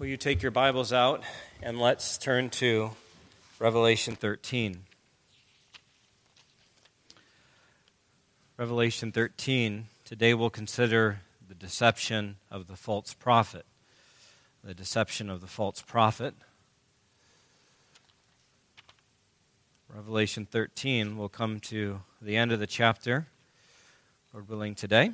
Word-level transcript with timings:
will 0.00 0.06
you 0.06 0.16
take 0.16 0.40
your 0.40 0.50
Bibles 0.50 0.94
out 0.94 1.22
and 1.62 1.78
let's 1.78 2.16
turn 2.16 2.48
to 2.48 2.92
Revelation 3.58 4.14
13. 4.16 4.84
Revelation 8.56 9.12
13. 9.12 9.88
Today 10.06 10.32
we'll 10.32 10.48
consider 10.48 11.20
the 11.46 11.54
deception 11.54 12.36
of 12.50 12.66
the 12.66 12.76
false 12.76 13.12
prophet. 13.12 13.66
The 14.64 14.72
deception 14.72 15.28
of 15.28 15.42
the 15.42 15.46
false 15.46 15.82
prophet. 15.82 16.32
Revelation 19.94 20.46
13. 20.46 21.18
We'll 21.18 21.28
come 21.28 21.60
to 21.60 22.00
the 22.22 22.38
end 22.38 22.52
of 22.52 22.58
the 22.58 22.66
chapter, 22.66 23.26
Lord 24.32 24.48
willing, 24.48 24.74
today. 24.74 25.12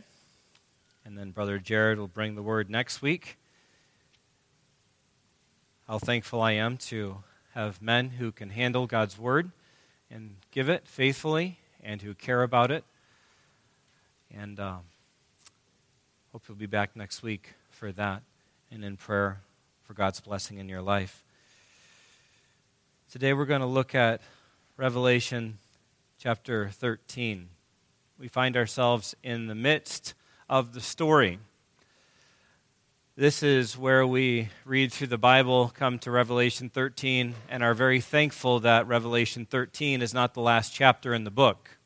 And 1.05 1.19
then 1.19 1.33
Brother 1.33 1.59
Jared 1.59 1.99
will 1.99 2.07
bring 2.07 2.37
the 2.37 2.43
word 2.43 2.71
next 2.71 3.03
week. 3.03 3.37
How 5.89 6.01
thankful 6.01 6.43
I 6.43 6.51
am 6.53 6.79
to 6.79 7.19
have 7.55 7.81
men 7.81 8.11
who 8.11 8.33
can 8.33 8.51
handle 8.51 8.89
God's 8.89 9.17
word 9.17 9.53
and 10.11 10.35
give 10.51 10.69
it 10.69 10.89
faithfully 10.89 11.61
and 11.81 12.03
who 12.03 12.13
care 12.13 12.43
about 12.43 12.73
it. 12.73 12.83
And 14.37 14.59
um, 14.59 14.81
hope 16.33 16.43
you'll 16.49 16.57
be 16.57 16.67
back 16.67 16.97
next 16.97 17.23
week 17.23 17.55
for 17.71 17.93
that 17.93 18.23
and 18.73 18.85
in 18.85 18.97
prayer 18.97 19.43
for 19.85 19.95
God's 19.95 20.19
blessing 20.19 20.59
in 20.59 20.69
your 20.69 20.83
life. 20.83 21.23
Today 23.13 23.33
we're 23.33 23.45
going 23.45 23.61
to 23.61 23.67
look 23.67 23.95
at 23.95 24.23
Revelation 24.77 25.59
chapter 26.19 26.69
13. 26.69 27.49
We 28.19 28.27
find 28.27 28.57
ourselves 28.57 29.15
in 29.23 29.47
the 29.47 29.55
midst 29.55 30.15
of 30.49 30.75
the 30.75 30.81
story. 30.81 31.39
This 33.19 33.43
is 33.43 33.79
where 33.79 34.07
we 34.07 34.51
read 34.67 34.93
through 34.93 35.07
the 35.07 35.17
Bible, 35.17 35.73
come 35.75 35.99
to 36.01 36.11
Revelation 36.11 36.69
13, 36.69 37.35
and 37.49 37.63
are 37.63 37.73
very 37.73 37.99
thankful 37.99 38.61
that 38.61 38.87
Revelation 38.87 39.47
13 39.47 40.03
is 40.03 40.13
not 40.13 40.35
the 40.35 40.43
last 40.43 40.75
chapter 40.75 41.15
in 41.15 41.25
the 41.25 41.31
book. 41.31 41.79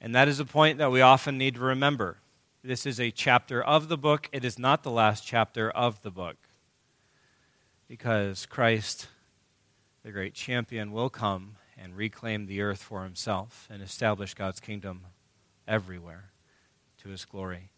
And 0.00 0.16
that 0.16 0.26
is 0.26 0.40
a 0.40 0.44
point 0.44 0.78
that 0.78 0.90
we 0.90 1.00
often 1.00 1.38
need 1.38 1.54
to 1.54 1.60
remember. 1.60 2.16
This 2.64 2.84
is 2.84 2.98
a 2.98 3.12
chapter 3.12 3.62
of 3.62 3.88
the 3.88 3.96
book, 3.96 4.28
it 4.32 4.44
is 4.44 4.58
not 4.58 4.82
the 4.82 4.90
last 4.90 5.24
chapter 5.24 5.70
of 5.70 6.02
the 6.02 6.10
book. 6.10 6.36
Because 7.86 8.46
Christ, 8.46 9.06
the 10.02 10.10
great 10.10 10.34
champion, 10.34 10.90
will 10.90 11.08
come 11.08 11.54
and 11.78 11.96
reclaim 11.96 12.46
the 12.46 12.62
earth 12.62 12.82
for 12.82 13.04
himself 13.04 13.68
and 13.70 13.80
establish 13.80 14.34
God's 14.34 14.58
kingdom 14.58 15.02
everywhere 15.68 16.32
to 17.04 17.10
his 17.10 17.24
glory. 17.24 17.70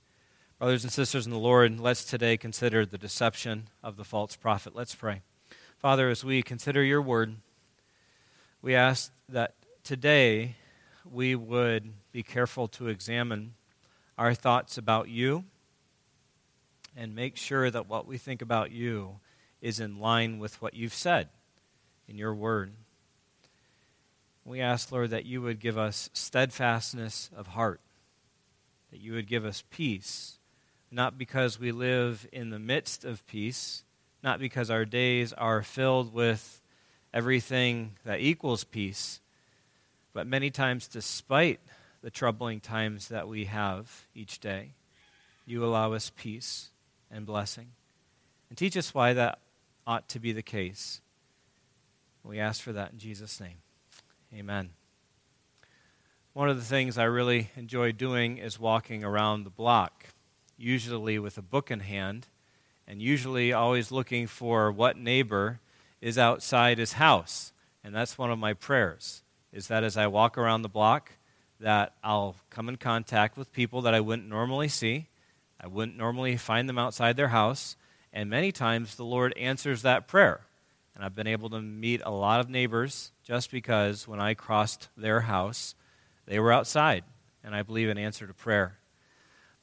Brothers 0.63 0.85
and 0.85 0.93
sisters 0.93 1.27
in 1.27 1.33
the 1.33 1.41
Lord, 1.41 1.81
let's 1.81 2.05
today 2.05 2.37
consider 2.37 2.87
the 2.87 2.97
deception 2.97 3.69
of 3.83 3.97
the 3.97 4.05
false 4.05 4.37
prophet. 4.37 4.77
Let's 4.77 4.95
pray. 4.95 5.23
Father, 5.77 6.09
as 6.09 6.23
we 6.23 6.41
consider 6.41 6.85
your 6.85 7.03
word, 7.03 7.35
we 8.63 8.77
ask 8.77 9.11
that 9.29 9.57
today 9.83 10.55
we 11.05 11.35
would 11.35 11.93
be 12.13 12.23
careful 12.23 12.69
to 12.69 12.87
examine 12.87 13.55
our 14.17 14.35
thoughts 14.35 14.79
about 14.79 15.09
you 15.09 15.43
and 16.97 17.13
make 17.13 17.37
sure 17.37 17.69
that 17.69 17.89
what 17.89 18.07
we 18.07 18.17
think 18.17 18.41
about 18.41 18.71
you 18.71 19.17
is 19.61 19.81
in 19.81 19.99
line 19.99 20.39
with 20.39 20.63
what 20.63 20.75
you've 20.75 20.95
said 20.95 21.29
in 22.07 22.17
your 22.17 22.37
word. 22.37 22.73
We 24.45 24.61
ask, 24.61 24.93
Lord, 24.93 25.11
that 25.11 25.27
you 25.27 25.43
would 25.43 25.59
give 25.59 25.77
us 25.77 26.09
steadfastness 26.13 27.31
of 27.37 27.49
heart 27.49 27.81
that 28.93 29.01
you 29.01 29.15
would 29.15 29.27
give 29.27 29.47
us 29.47 29.65
peace, 29.71 30.39
not 30.93 31.17
because 31.19 31.59
we 31.59 31.73
live 31.73 32.29
in 32.33 32.51
the 32.51 32.59
midst 32.59 33.05
of 33.05 33.27
peace, 33.27 33.85
not 34.23 34.39
because 34.39 34.71
our 34.71 34.85
days 34.85 35.33
are 35.33 35.63
filled 35.63 36.13
with 36.13 36.61
everything 37.13 37.93
that 38.05 38.21
equals 38.21 38.65
peace, 38.65 39.21
but 40.13 40.27
many 40.27 40.51
times 40.51 40.87
despite 40.87 41.61
the 42.03 42.11
troubling 42.11 42.61
times 42.61 43.09
that 43.09 43.29
we 43.29 43.47
have 43.47 44.07
each 44.15 44.39
day, 44.39 44.75
you 45.47 45.65
allow 45.65 45.93
us 45.93 46.13
peace 46.15 46.71
and 47.11 47.27
blessing. 47.27 47.69
And 48.49 48.59
teach 48.59 48.77
us 48.77 48.95
why 48.95 49.15
that 49.15 49.39
ought 49.87 50.09
to 50.11 50.21
be 50.21 50.33
the 50.33 50.43
case. 50.43 51.01
We 52.23 52.39
ask 52.39 52.63
for 52.63 52.73
that 52.73 52.93
in 52.93 52.99
Jesus' 52.99 53.41
name. 53.41 53.57
Amen. 54.35 54.71
One 56.33 56.49
of 56.49 56.57
the 56.57 56.65
things 56.65 56.97
I 56.97 57.05
really 57.05 57.51
enjoy 57.57 57.93
doing 57.93 58.39
is 58.39 58.59
walking 58.59 59.05
around 59.05 59.45
the 59.45 59.51
block, 59.51 60.07
usually 60.57 61.19
with 61.19 61.39
a 61.39 61.43
book 61.43 61.71
in 61.71 61.81
hand, 61.81 62.29
and 62.87 63.01
usually 63.01 63.53
always 63.53 63.93
looking 63.93 64.27
for 64.27 64.71
what 64.71 64.97
neighbor 64.97 65.61
is 66.01 66.19
outside 66.19 66.79
his 66.79 66.95
house. 66.95 67.53
And 67.85 67.95
that's 67.95 68.19
one 68.19 68.31
of 68.31 68.39
my 68.39 68.55
prayers, 68.55 69.23
is 69.53 69.69
that 69.69 69.85
as 69.85 69.97
I 69.97 70.07
walk 70.07 70.37
around 70.37 70.63
the 70.63 70.69
block, 70.69 71.13
that 71.61 71.95
I'll 72.03 72.37
come 72.51 72.69
in 72.69 72.77
contact 72.77 73.37
with 73.37 73.53
people 73.53 73.83
that 73.83 73.95
I 73.95 74.01
wouldn't 74.01 74.29
normally 74.29 74.69
see. 74.69 75.09
I 75.61 75.69
wouldn't 75.69 75.97
normally 75.97 76.37
find 76.37 76.69
them 76.69 76.79
outside 76.79 77.17
their 77.17 77.29
house. 77.29 77.77
And 78.13 78.29
many 78.29 78.51
times 78.51 78.97
the 78.97 79.05
Lord 79.05 79.33
answers 79.37 79.83
that 79.83 80.09
prayer. 80.09 80.41
And 80.95 81.05
I've 81.05 81.15
been 81.15 81.27
able 81.27 81.49
to 81.51 81.61
meet 81.61 82.03
a 82.05 82.11
lot 82.11 82.41
of 82.41 82.51
neighbors 82.51 83.13
just 83.25 83.51
because 83.51 84.07
when 84.07 84.21
I 84.21 84.35
crossed 84.35 84.89
their 84.97 85.21
house, 85.21 85.75
they 86.27 86.39
were 86.39 86.53
outside, 86.53 87.05
and 87.43 87.55
I 87.55 87.63
believe 87.63 87.89
in 87.89 87.97
answer 87.97 88.27
to 88.27 88.35
prayer. 88.35 88.79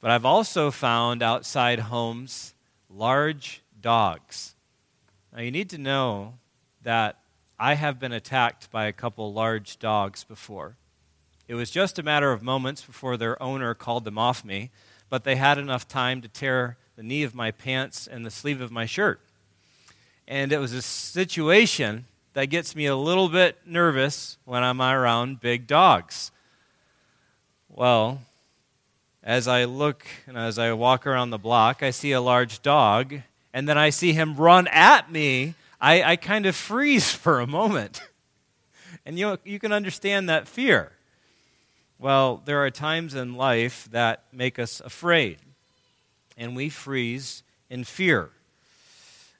But 0.00 0.10
I've 0.10 0.24
also 0.24 0.70
found 0.70 1.22
outside 1.22 1.78
homes 1.78 2.54
large 2.88 3.62
dogs. 3.80 4.54
Now, 5.32 5.42
you 5.42 5.50
need 5.50 5.70
to 5.70 5.78
know 5.78 6.34
that 6.82 7.18
I 7.58 7.74
have 7.74 8.00
been 8.00 8.12
attacked 8.12 8.70
by 8.70 8.86
a 8.86 8.92
couple 8.92 9.32
large 9.32 9.78
dogs 9.78 10.24
before. 10.24 10.76
It 11.46 11.54
was 11.54 11.70
just 11.70 11.98
a 11.98 12.02
matter 12.02 12.32
of 12.32 12.42
moments 12.42 12.82
before 12.82 13.16
their 13.16 13.40
owner 13.42 13.74
called 13.74 14.04
them 14.04 14.16
off 14.16 14.44
me, 14.44 14.70
but 15.10 15.24
they 15.24 15.36
had 15.36 15.58
enough 15.58 15.86
time 15.86 16.22
to 16.22 16.28
tear 16.28 16.78
the 16.96 17.02
knee 17.02 17.22
of 17.22 17.34
my 17.34 17.50
pants 17.50 18.06
and 18.06 18.24
the 18.24 18.30
sleeve 18.30 18.60
of 18.60 18.70
my 18.70 18.86
shirt. 18.86 19.20
And 20.26 20.52
it 20.52 20.58
was 20.58 20.72
a 20.72 20.80
situation 20.80 22.06
that 22.32 22.46
gets 22.46 22.74
me 22.74 22.86
a 22.86 22.96
little 22.96 23.28
bit 23.28 23.58
nervous 23.66 24.38
when 24.44 24.62
I'm 24.62 24.80
around 24.80 25.40
big 25.40 25.66
dogs. 25.66 26.30
Well, 27.68 28.20
as 29.22 29.46
I 29.46 29.64
look 29.64 30.06
and 30.26 30.36
as 30.36 30.58
I 30.58 30.72
walk 30.72 31.06
around 31.06 31.30
the 31.30 31.38
block, 31.38 31.82
I 31.82 31.90
see 31.90 32.12
a 32.12 32.20
large 32.20 32.62
dog, 32.62 33.14
and 33.52 33.68
then 33.68 33.76
I 33.76 33.90
see 33.90 34.12
him 34.12 34.36
run 34.36 34.66
at 34.68 35.10
me. 35.10 35.54
I, 35.80 36.02
I 36.02 36.16
kind 36.16 36.46
of 36.46 36.56
freeze 36.56 37.12
for 37.12 37.40
a 37.40 37.46
moment. 37.46 38.00
and 39.06 39.18
you, 39.18 39.38
you 39.44 39.58
can 39.58 39.72
understand 39.72 40.28
that 40.28 40.48
fear. 40.48 40.92
Well, 41.98 42.42
there 42.44 42.64
are 42.64 42.70
times 42.70 43.14
in 43.14 43.34
life 43.34 43.88
that 43.90 44.24
make 44.32 44.58
us 44.58 44.80
afraid, 44.80 45.38
and 46.38 46.56
we 46.56 46.70
freeze 46.70 47.42
in 47.68 47.84
fear. 47.84 48.30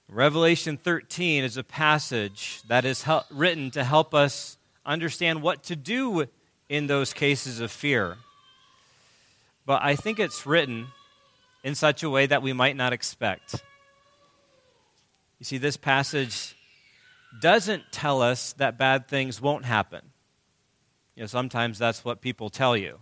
Revelation 0.08 0.76
13 0.76 1.44
is 1.44 1.56
a 1.56 1.64
passage 1.64 2.62
that 2.68 2.84
is 2.84 3.04
written 3.30 3.70
to 3.70 3.84
help 3.84 4.12
us 4.12 4.58
understand 4.84 5.40
what 5.40 5.62
to 5.64 5.76
do 5.76 6.26
in 6.68 6.86
those 6.86 7.12
cases 7.12 7.60
of 7.60 7.70
fear. 7.70 8.16
But 9.66 9.82
I 9.82 9.96
think 9.96 10.18
it's 10.18 10.46
written 10.46 10.88
in 11.62 11.74
such 11.74 12.02
a 12.02 12.10
way 12.10 12.26
that 12.26 12.42
we 12.42 12.52
might 12.52 12.76
not 12.76 12.92
expect. 12.92 13.62
You 15.38 15.44
see, 15.44 15.58
this 15.58 15.76
passage 15.76 16.56
doesn't 17.40 17.84
tell 17.92 18.22
us 18.22 18.52
that 18.54 18.78
bad 18.78 19.08
things 19.08 19.40
won't 19.40 19.64
happen. 19.64 20.02
You 21.14 21.22
know, 21.22 21.26
sometimes 21.26 21.78
that's 21.78 22.04
what 22.04 22.20
people 22.20 22.50
tell 22.50 22.76
you. 22.76 22.98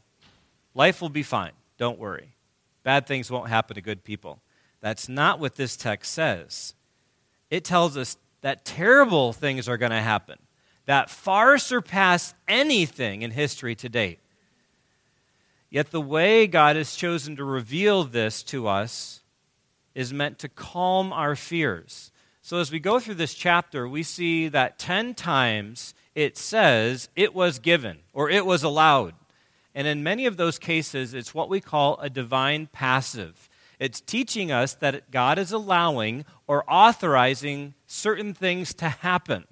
Life 0.75 1.01
will 1.01 1.09
be 1.09 1.23
fine, 1.23 1.53
don't 1.79 1.99
worry. 1.99 2.35
Bad 2.83 3.07
things 3.07 3.31
won't 3.31 3.49
happen 3.49 3.75
to 3.75 3.81
good 3.81 4.05
people. 4.05 4.41
That's 4.81 5.09
not 5.09 5.41
what 5.41 5.57
this 5.57 5.77
text 5.77 6.13
says. 6.13 6.75
It 7.51 7.65
tells 7.65 7.97
us 7.97 8.17
that 8.43 8.65
terrible 8.65 9.33
things 9.33 9.69
are 9.69 9.77
going 9.77 9.91
to 9.91 10.01
happen 10.01 10.39
that 10.89 11.11
far 11.11 11.59
surpass 11.59 12.33
anything 12.49 13.21
in 13.21 13.31
history 13.31 13.75
to 13.75 13.91
date. 13.91 14.21
Yet 15.71 15.91
the 15.91 16.01
way 16.01 16.47
God 16.47 16.77
has 16.77 16.97
chosen 16.97 17.37
to 17.37 17.45
reveal 17.45 18.05
this 18.05 18.43
to 18.45 18.67
us 18.67 19.23
is 19.95 20.13
meant 20.13 20.39
to 20.39 20.49
calm 20.49 21.13
our 21.13 21.37
fears. 21.37 22.11
So 22.41 22.59
as 22.59 22.73
we 22.73 22.81
go 22.81 22.99
through 22.99 23.17
this 23.17 23.35
chapter, 23.35 23.87
we 23.87 24.03
see 24.03 24.49
that 24.49 24.79
10 24.79 25.15
times 25.15 25.95
it 26.15 26.39
says 26.39 27.11
it 27.15 27.35
was 27.35 27.59
given 27.59 27.99
or 28.13 28.31
it 28.31 28.47
was 28.47 28.63
allowed. 28.63 29.15
And 29.75 29.87
in 29.87 30.03
many 30.03 30.25
of 30.25 30.37
those 30.37 30.59
cases, 30.59 31.15
it's 31.15 31.35
what 31.35 31.51
we 31.51 31.61
call 31.61 31.99
a 32.01 32.09
divine 32.09 32.67
passive. 32.67 33.49
It's 33.79 34.01
teaching 34.01 34.51
us 34.51 34.75
that 34.75 35.11
God 35.11 35.39
is 35.39 35.53
allowing 35.53 36.25
or 36.47 36.65
authorizing 36.67 37.75
certain 37.87 38.35
things 38.35 38.75
to 38.75 38.89
happen. 38.89 39.45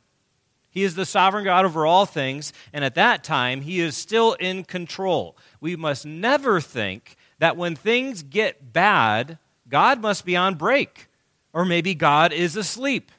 He 0.77 0.85
is 0.85 0.95
the 0.95 1.07
sovereign 1.07 1.45
God 1.45 1.65
over 1.65 1.87
all 1.87 2.05
things, 2.05 2.53
and 2.71 2.85
at 2.85 2.97
that 2.97 3.25
time, 3.25 3.63
He 3.63 3.81
is 3.81 3.97
still 3.97 4.35
in 4.35 4.63
control. 4.63 5.35
We 5.59 5.75
must 5.75 6.05
never 6.05 6.61
think 6.61 7.17
that 7.39 7.57
when 7.57 7.75
things 7.75 8.23
get 8.23 8.75
bad, 8.75 9.39
God 9.71 10.03
must 10.03 10.27
be 10.27 10.37
on 10.37 10.57
break 10.57 11.09
Or 11.55 11.65
maybe 11.65 11.95
God 11.95 12.31
is 12.31 12.57
asleep. 12.57 13.11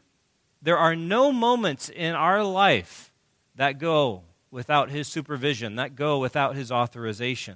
There 0.61 0.77
are 0.77 0.95
no 0.95 1.31
moments 1.31 1.89
in 1.89 2.13
our 2.13 2.43
life 2.43 3.11
that 3.55 3.79
go 3.79 4.21
without 4.51 4.91
His 4.91 5.07
supervision, 5.07 5.77
that 5.77 5.95
go 5.95 6.19
without 6.19 6.55
His 6.55 6.71
authorization. 6.71 7.55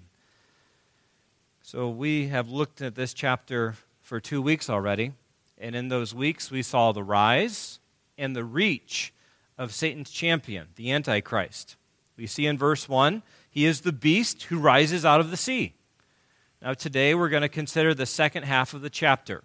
So 1.62 1.90
we 1.90 2.30
have 2.30 2.50
looked 2.50 2.82
at 2.82 2.96
this 2.96 3.14
chapter 3.14 3.76
for 4.02 4.20
two 4.20 4.42
weeks 4.42 4.68
already. 4.68 5.12
And 5.60 5.76
in 5.76 5.90
those 5.90 6.16
weeks, 6.16 6.50
we 6.50 6.64
saw 6.64 6.92
the 6.92 7.04
rise 7.04 7.80
and 8.18 8.36
the 8.36 8.44
reach 8.44 9.14
of 9.62 9.76
Satan's 9.76 10.10
champion, 10.10 10.70
the 10.76 10.92
Antichrist. 10.92 11.76
We 12.18 12.26
see 12.26 12.48
in 12.48 12.58
verse 12.58 12.90
1, 12.90 13.22
he 13.48 13.68
is 13.68 13.82
the 13.82 13.92
beast 13.92 14.42
who 14.44 14.58
rises 14.58 15.06
out 15.06 15.20
of 15.20 15.30
the 15.30 15.38
sea. 15.38 15.76
Now, 16.64 16.74
today 16.74 17.14
we're 17.14 17.30
going 17.30 17.44
to 17.44 17.50
consider 17.50 17.94
the 17.94 18.08
second 18.08 18.44
half 18.44 18.74
of 18.74 18.82
the 18.82 18.90
chapter. 18.90 19.44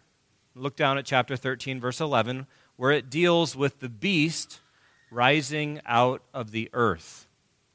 Look 0.55 0.75
down 0.75 0.97
at 0.97 1.05
chapter 1.05 1.37
13, 1.37 1.81
verse 1.81 2.01
11, 2.01 2.47
where 2.77 2.93
it 2.93 3.11
deals 3.11 3.55
with 3.55 3.81
the 3.81 3.91
beast 3.91 4.61
rising 5.11 5.83
out 5.85 6.23
of 6.33 6.51
the 6.51 6.71
earth. 6.73 7.29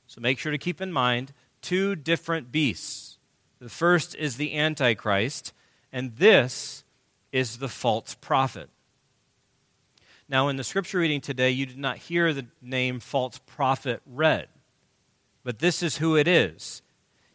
So 0.07 0.19
make 0.19 0.39
sure 0.39 0.51
to 0.51 0.57
keep 0.57 0.81
in 0.81 0.91
mind 0.91 1.33
two 1.61 1.95
different 1.95 2.51
beasts. 2.51 3.19
The 3.59 3.69
first 3.69 4.15
is 4.15 4.37
the 4.37 4.57
Antichrist, 4.57 5.53
and 5.93 6.15
this 6.15 6.83
is 7.31 7.59
the 7.59 7.69
false 7.69 8.15
prophet. 8.15 8.71
Now, 10.31 10.47
in 10.47 10.55
the 10.55 10.63
scripture 10.63 10.99
reading 10.99 11.19
today, 11.19 11.51
you 11.51 11.65
did 11.65 11.77
not 11.77 11.97
hear 11.97 12.33
the 12.33 12.45
name 12.61 13.01
false 13.01 13.37
prophet 13.39 14.01
read, 14.05 14.47
but 15.43 15.59
this 15.59 15.83
is 15.83 15.97
who 15.97 16.15
it 16.15 16.25
is. 16.25 16.81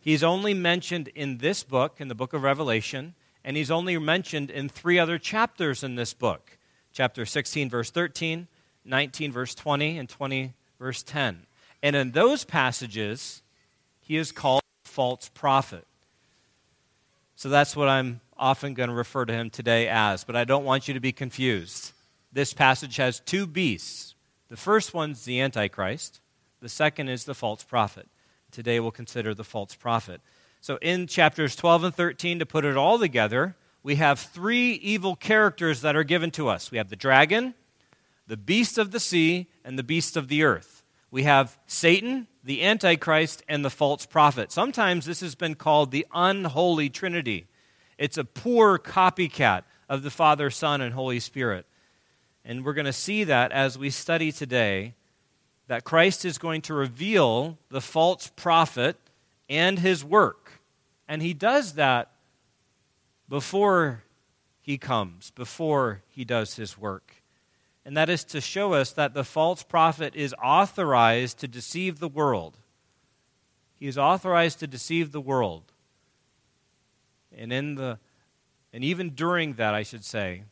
He's 0.01 0.25
only 0.25 0.55
mentioned 0.55 1.09
in 1.09 1.37
this 1.37 1.63
book, 1.63 2.01
in 2.01 2.09
the 2.09 2.15
book 2.15 2.33
of 2.33 2.43
Revelation, 2.43 3.15
and 3.45 3.55
he's 3.55 3.71
only 3.71 3.99
mentioned 3.99 4.51
in 4.51 4.71
three 4.71 4.99
other 4.99 5.19
chapters 5.19 5.85
in 5.85 5.97
this 5.97 6.15
book 6.15 6.57
chapter 6.91 7.27
16, 7.27 7.69
verse 7.69 7.91
13, 7.91 8.49
19, 8.87 9.31
verse 9.31 9.55
20, 9.55 9.99
and 9.99 10.09
20, 10.09 10.55
verse 10.79 11.03
10. 11.03 11.45
And 11.83 11.95
in 11.95 12.13
those 12.13 12.45
passages, 12.45 13.43
he 14.01 14.17
is 14.17 14.33
called 14.33 14.63
false 14.85 15.29
prophet. 15.35 15.87
So 17.35 17.51
that's 17.51 17.77
what 17.77 17.89
I'm 17.89 18.23
often 18.39 18.73
going 18.73 18.89
to 18.89 18.95
refer 18.95 19.27
to 19.27 19.35
him 19.35 19.51
today 19.51 19.87
as, 19.87 20.25
but 20.25 20.35
I 20.35 20.45
don't 20.45 20.65
want 20.65 20.89
you 20.89 20.95
to 20.95 21.01
be 21.01 21.13
confused. 21.13 21.93
This 22.33 22.53
passage 22.53 22.97
has 22.97 23.21
two 23.21 23.47
beasts. 23.47 24.15
The 24.49 24.57
first 24.57 24.95
one's 24.95 25.25
the 25.25 25.41
Antichrist, 25.41 26.21
the 26.61 26.69
second 26.69 27.09
is 27.09 27.25
the 27.25 27.35
false 27.35 27.65
prophet. 27.65 28.09
Today 28.51 28.81
we'll 28.81 28.91
consider 28.91 29.35
the 29.35 29.45
false 29.45 29.75
prophet. 29.75 30.21
So 30.61 30.79
in 30.81 31.07
chapters 31.07 31.57
12 31.57 31.85
and 31.85 31.95
13, 31.95 32.39
to 32.39 32.47
put 32.47 32.65
it 32.65 32.77
all 32.77 32.99
together, 32.99 33.57
we 33.83 33.97
have 33.97 34.19
three 34.19 34.73
evil 34.73 35.15
characters 35.15 35.81
that 35.83 35.95
are 35.95 36.05
given 36.05 36.31
to 36.33 36.49
us 36.49 36.71
we 36.71 36.79
have 36.79 36.89
the 36.89 36.97
dragon, 36.97 37.55
the 38.27 38.37
beast 38.37 38.79
of 38.79 38.91
the 38.91 39.01
sea, 39.01 39.47
and 39.65 39.79
the 39.79 39.85
beast 39.85 40.17
of 40.17 40.29
the 40.29 40.43
earth. 40.43 40.83
We 41.11 41.23
have 41.23 41.57
Satan, 41.67 42.27
the 42.43 42.65
Antichrist, 42.65 43.43
and 43.49 43.65
the 43.65 43.71
false 43.71 44.07
prophet. 44.07 44.51
Sometimes 44.51 45.07
this 45.07 45.21
has 45.21 45.35
been 45.35 45.55
called 45.55 45.91
the 45.91 46.07
unholy 46.13 46.91
trinity. 46.91 47.47
It's 47.97 48.19
a 48.19 48.25
poor 48.25 48.79
copycat 48.79 49.63
of 49.89 50.03
the 50.03 50.11
Father, 50.11 50.51
Son, 50.51 50.81
and 50.81 50.93
Holy 50.93 51.21
Spirit. 51.21 51.65
And 52.49 52.65
we're 52.65 52.75
going 52.75 52.87
to 52.87 52.93
see 52.93 53.25
that 53.25 53.51
as 53.51 53.77
we 53.77 53.91
study 53.91 54.31
today 54.31 54.95
that 55.67 55.83
Christ 55.83 56.25
is 56.25 56.39
going 56.39 56.63
to 56.63 56.75
reveal 56.75 57.59
the 57.71 57.81
false 57.81 58.31
prophet 58.37 58.97
and 59.51 59.81
his 59.81 60.05
work. 60.05 60.61
And 61.09 61.23
he 61.23 61.35
does 61.35 61.73
that 61.73 62.13
before 63.29 64.05
he 64.63 64.79
comes, 64.79 65.33
before 65.33 66.03
he 66.09 66.25
does 66.25 66.55
his 66.55 66.79
work. 66.79 67.17
And 67.85 67.97
that 67.97 68.09
is 68.09 68.23
to 68.25 68.41
show 68.41 68.75
us 68.75 68.93
that 68.93 69.13
the 69.13 69.25
false 69.25 69.65
prophet 69.65 70.15
is 70.15 70.33
authorized 70.43 71.39
to 71.41 71.49
deceive 71.49 71.99
the 71.99 72.09
world. 72.09 72.59
He 73.75 73.89
is 73.89 73.99
authorized 73.99 74.61
to 74.61 74.69
deceive 74.69 75.11
the 75.11 75.21
world. 75.21 75.73
And 77.37 77.53
in 77.53 77.75
the 77.75 77.99
and 78.73 78.85
even 78.85 79.11
during 79.11 79.55
that, 79.55 79.75
I 79.75 79.83
should 79.83 80.05
say, 80.05 80.43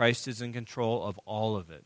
Christ 0.00 0.28
is 0.28 0.40
in 0.40 0.54
control 0.54 1.04
of 1.04 1.20
all 1.26 1.56
of 1.56 1.68
it. 1.68 1.84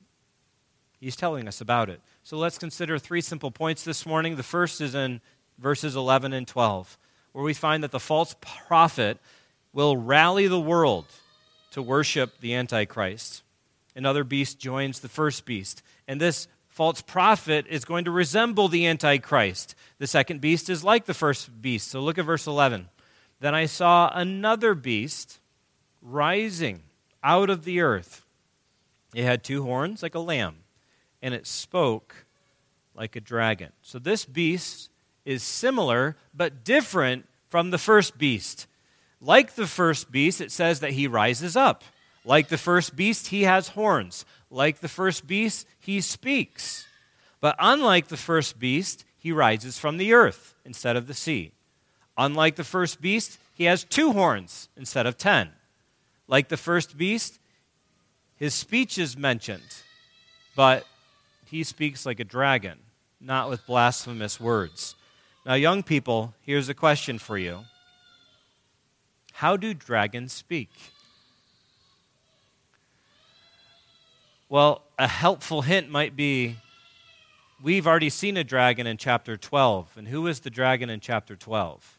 He's 1.01 1.17
telling 1.17 1.49
us 1.49 1.61
about 1.61 1.91
it. 1.91 2.01
So 2.23 2.37
let's 2.37 2.59
consider 2.59 2.97
three 2.97 3.21
simple 3.21 3.51
points 3.51 3.83
this 3.83 4.07
morning. 4.07 4.37
The 4.37 4.45
first 4.45 4.81
is 4.81 4.95
in 4.95 5.21
verses 5.59 5.97
11 5.97 6.33
and 6.33 6.47
12, 6.47 6.97
where 7.33 7.43
we 7.43 7.55
find 7.55 7.83
that 7.83 7.91
the 7.91 7.99
false 7.99 8.37
prophet 8.41 9.19
will 9.73 9.97
rally 9.97 10.47
the 10.47 10.61
world 10.61 11.07
to 11.73 11.83
worship 11.83 12.39
the 12.39 12.55
Antichrist. 12.55 13.43
Another 13.97 14.23
beast 14.23 14.61
joins 14.61 15.01
the 15.01 15.09
first 15.09 15.45
beast. 15.45 15.83
And 16.07 16.21
this 16.21 16.47
false 16.69 17.01
prophet 17.01 17.67
is 17.69 17.85
going 17.85 18.05
to 18.05 18.13
resemble 18.13 18.69
the 18.69 18.87
Antichrist. 18.87 19.75
The 19.99 20.07
second 20.07 20.41
beast 20.41 20.71
is 20.71 20.85
like 20.85 21.07
the 21.07 21.15
first 21.15 21.61
beast. 21.61 21.89
So 21.89 21.99
look 21.99 22.19
at 22.19 22.27
verse 22.27 22.47
11. 22.47 22.91
Then 23.41 23.57
I 23.57 23.67
saw 23.67 24.09
another 24.15 24.77
beast 24.77 25.41
rising 26.01 26.85
out 27.25 27.51
of 27.51 27.65
the 27.65 27.81
earth. 27.81 28.25
It 29.15 29.25
had 29.25 29.43
two 29.43 29.65
horns 29.65 30.03
like 30.03 30.15
a 30.15 30.21
lamb, 30.21 30.59
and 31.23 31.35
it 31.35 31.47
spoke 31.47 32.27
like 32.95 33.17
a 33.17 33.21
dragon. 33.21 33.73
So 33.83 33.99
this 33.99 34.25
beast 34.25 34.91
is 35.25 35.43
similar 35.43 36.17
but 36.35 36.65
different 36.65 37.27
from 37.49 37.71
the 37.71 37.79
first 37.79 38.19
beast. 38.19 38.67
Like 39.21 39.55
the 39.55 39.67
first 39.67 40.13
beast, 40.13 40.41
it 40.41 40.53
says 40.53 40.81
that 40.81 40.93
he 40.93 41.07
rises 41.07 41.57
up. 41.57 41.83
Like 42.25 42.49
the 42.49 42.59
first 42.59 42.95
beast, 42.95 43.29
he 43.29 43.43
has 43.43 43.69
horns. 43.69 44.25
Like 44.51 44.81
the 44.81 44.89
first 44.89 45.27
beast, 45.27 45.67
he 45.79 46.01
speaks. 46.01 46.87
But 47.41 47.57
unlike 47.59 48.09
the 48.09 48.17
first 48.17 48.59
beast, 48.59 49.05
he 49.19 49.33
rises 49.33 49.79
from 49.79 49.97
the 49.97 50.13
earth 50.13 50.55
instead 50.65 50.97
of 50.97 51.07
the 51.07 51.15
sea. 51.15 51.53
Unlike 52.17 52.57
the 52.57 52.65
first 52.65 53.01
beast, 53.01 53.39
he 53.55 53.65
has 53.65 53.85
two 53.85 54.13
horns 54.13 54.69
instead 54.77 55.07
of 55.07 55.17
ten. 55.17 55.51
Like 56.27 56.49
the 56.49 56.57
first 56.57 56.97
beast, 56.97 57.39
his 58.37 58.55
speech 58.55 58.99
is 58.99 59.17
mentioned, 59.17 59.83
but 60.57 60.87
he 61.45 61.63
speaks 61.63 62.07
like 62.07 62.21
a 62.21 62.25
dragon, 62.25 62.79
not 63.21 63.49
with 63.49 63.67
blasphemous 63.67 64.41
words. 64.41 64.95
Now, 65.47 65.55
young 65.55 65.83
people, 65.83 66.35
here's 66.43 66.69
a 66.69 66.75
question 66.75 67.19
for 67.19 67.37
you 67.37 67.65
How 69.33 69.57
do 69.57 69.75
dragons 69.75 70.33
speak? 70.33 70.71
Well, 74.49 74.83
a 74.99 75.09
helpful 75.09 75.63
hint 75.63 75.91
might 75.91 76.17
be 76.17 76.57
we've 77.63 77.87
already 77.87 78.11
seen 78.11 78.37
a 78.37 78.45
dragon 78.45 78.87
in 78.87 78.97
chapter 78.97 79.37
12. 79.37 79.97
And 79.97 80.09
who 80.09 80.23
was 80.23 80.41
the 80.41 80.51
dragon 80.51 80.91
in 80.91 81.01
chapter 81.01 81.35
12? 81.35 81.99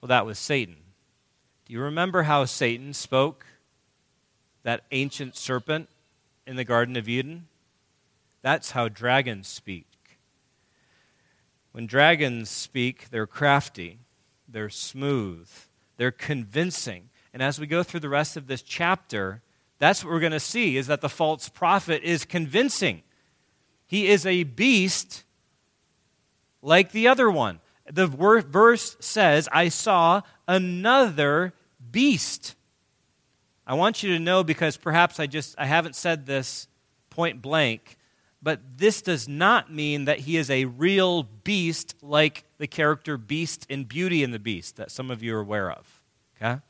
Well, 0.00 0.08
that 0.08 0.26
was 0.26 0.38
Satan. 0.38 0.76
You 1.70 1.82
remember 1.82 2.24
how 2.24 2.46
Satan 2.46 2.92
spoke? 2.92 3.46
That 4.64 4.82
ancient 4.90 5.36
serpent 5.36 5.88
in 6.44 6.56
the 6.56 6.64
Garden 6.64 6.96
of 6.96 7.08
Eden? 7.08 7.46
That's 8.42 8.72
how 8.72 8.88
dragons 8.88 9.46
speak. 9.46 9.86
When 11.70 11.86
dragons 11.86 12.50
speak, 12.50 13.10
they're 13.10 13.28
crafty, 13.28 14.00
they're 14.48 14.68
smooth, 14.68 15.48
they're 15.96 16.10
convincing. 16.10 17.08
And 17.32 17.40
as 17.40 17.60
we 17.60 17.68
go 17.68 17.84
through 17.84 18.00
the 18.00 18.08
rest 18.08 18.36
of 18.36 18.48
this 18.48 18.62
chapter, 18.62 19.40
that's 19.78 20.02
what 20.02 20.12
we're 20.12 20.18
going 20.18 20.32
to 20.32 20.40
see 20.40 20.76
is 20.76 20.88
that 20.88 21.02
the 21.02 21.08
false 21.08 21.48
prophet 21.48 22.02
is 22.02 22.24
convincing. 22.24 23.04
He 23.86 24.08
is 24.08 24.26
a 24.26 24.42
beast 24.42 25.22
like 26.62 26.90
the 26.90 27.06
other 27.06 27.30
one. 27.30 27.60
The 27.88 28.08
verse 28.08 28.96
says, 28.98 29.48
I 29.52 29.68
saw 29.68 30.22
another 30.48 31.52
beast. 31.90 32.54
I 33.66 33.74
want 33.74 34.02
you 34.02 34.14
to 34.14 34.18
know 34.18 34.42
because 34.42 34.76
perhaps 34.76 35.20
I 35.20 35.26
just 35.26 35.54
I 35.58 35.66
haven't 35.66 35.94
said 35.94 36.26
this 36.26 36.66
point 37.10 37.42
blank, 37.42 37.98
but 38.42 38.60
this 38.76 39.02
does 39.02 39.28
not 39.28 39.72
mean 39.72 40.06
that 40.06 40.20
he 40.20 40.36
is 40.36 40.50
a 40.50 40.64
real 40.64 41.22
beast 41.22 41.94
like 42.02 42.44
the 42.58 42.66
character 42.66 43.16
Beast 43.16 43.66
in 43.68 43.84
Beauty 43.84 44.24
and 44.24 44.32
the 44.32 44.38
Beast 44.38 44.76
that 44.76 44.90
some 44.90 45.10
of 45.10 45.22
you 45.22 45.36
are 45.36 45.40
aware 45.40 45.70
of. 45.70 46.00
Okay? 46.36 46.60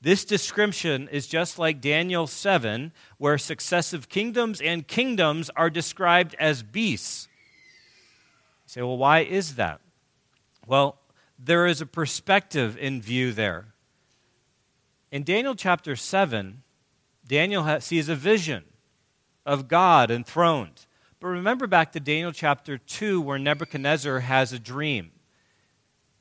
This 0.00 0.24
description 0.24 1.08
is 1.08 1.26
just 1.26 1.58
like 1.58 1.80
Daniel 1.80 2.26
7, 2.26 2.92
where 3.18 3.38
successive 3.38 4.08
kingdoms 4.08 4.60
and 4.60 4.86
kingdoms 4.86 5.50
are 5.56 5.70
described 5.70 6.36
as 6.38 6.62
beasts. 6.62 7.28
You 8.66 8.68
say, 8.68 8.82
well, 8.82 8.98
why 8.98 9.20
is 9.20 9.56
that? 9.56 9.80
Well, 10.66 10.98
there 11.38 11.66
is 11.66 11.80
a 11.80 11.86
perspective 11.86 12.76
in 12.78 13.02
view 13.02 13.32
there. 13.32 13.66
In 15.10 15.22
Daniel 15.22 15.54
chapter 15.54 15.96
7, 15.96 16.62
Daniel 17.26 17.80
sees 17.80 18.08
a 18.08 18.14
vision 18.14 18.64
of 19.44 19.68
God 19.68 20.10
enthroned. 20.10 20.86
But 21.20 21.28
remember 21.28 21.66
back 21.66 21.92
to 21.92 22.00
Daniel 22.00 22.32
chapter 22.32 22.78
2, 22.78 23.20
where 23.20 23.38
Nebuchadnezzar 23.38 24.20
has 24.20 24.52
a 24.52 24.58
dream. 24.58 25.12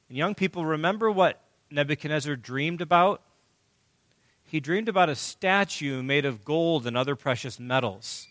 And 0.07 0.17
young 0.17 0.35
people, 0.35 0.65
remember 0.65 1.11
what 1.11 1.41
Nebuchadnezzar 1.71 2.35
dreamed 2.35 2.81
about? 2.81 3.21
he 4.47 4.59
dreamed 4.59 4.87
about 4.87 5.09
a 5.09 5.15
statue 5.15 6.03
made 6.03 6.23
of 6.23 6.45
gold 6.45 6.85
and 6.85 6.95
other 6.95 7.15
precious 7.15 7.59
metals. 7.59 8.27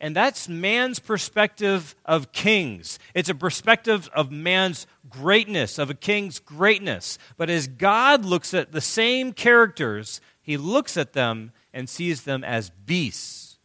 And 0.00 0.14
that's 0.14 0.48
man's 0.48 0.98
perspective 0.98 1.94
of 2.04 2.32
kings. 2.32 2.98
It's 3.14 3.28
a 3.28 3.34
perspective 3.34 4.10
of 4.14 4.30
man's 4.30 4.86
greatness, 5.08 5.78
of 5.78 5.90
a 5.90 5.94
king's 5.94 6.38
greatness. 6.38 7.18
But 7.36 7.50
as 7.50 7.68
God 7.68 8.24
looks 8.24 8.54
at 8.54 8.72
the 8.72 8.80
same 8.80 9.32
characters, 9.32 10.20
he 10.42 10.56
looks 10.56 10.96
at 10.96 11.12
them 11.12 11.52
and 11.72 11.88
sees 11.88 12.22
them 12.22 12.44
as 12.44 12.70
beasts. 12.70 13.58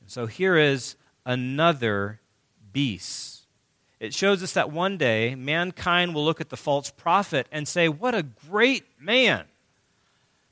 And 0.00 0.10
so 0.10 0.26
here 0.26 0.56
is 0.56 0.96
another 1.24 2.20
beast. 2.72 3.46
It 3.98 4.12
shows 4.12 4.42
us 4.42 4.52
that 4.52 4.70
one 4.70 4.98
day 4.98 5.34
mankind 5.34 6.14
will 6.14 6.24
look 6.24 6.40
at 6.40 6.50
the 6.50 6.56
false 6.56 6.90
prophet 6.90 7.46
and 7.50 7.66
say, 7.66 7.88
What 7.88 8.14
a 8.14 8.22
great 8.22 8.84
man! 9.00 9.44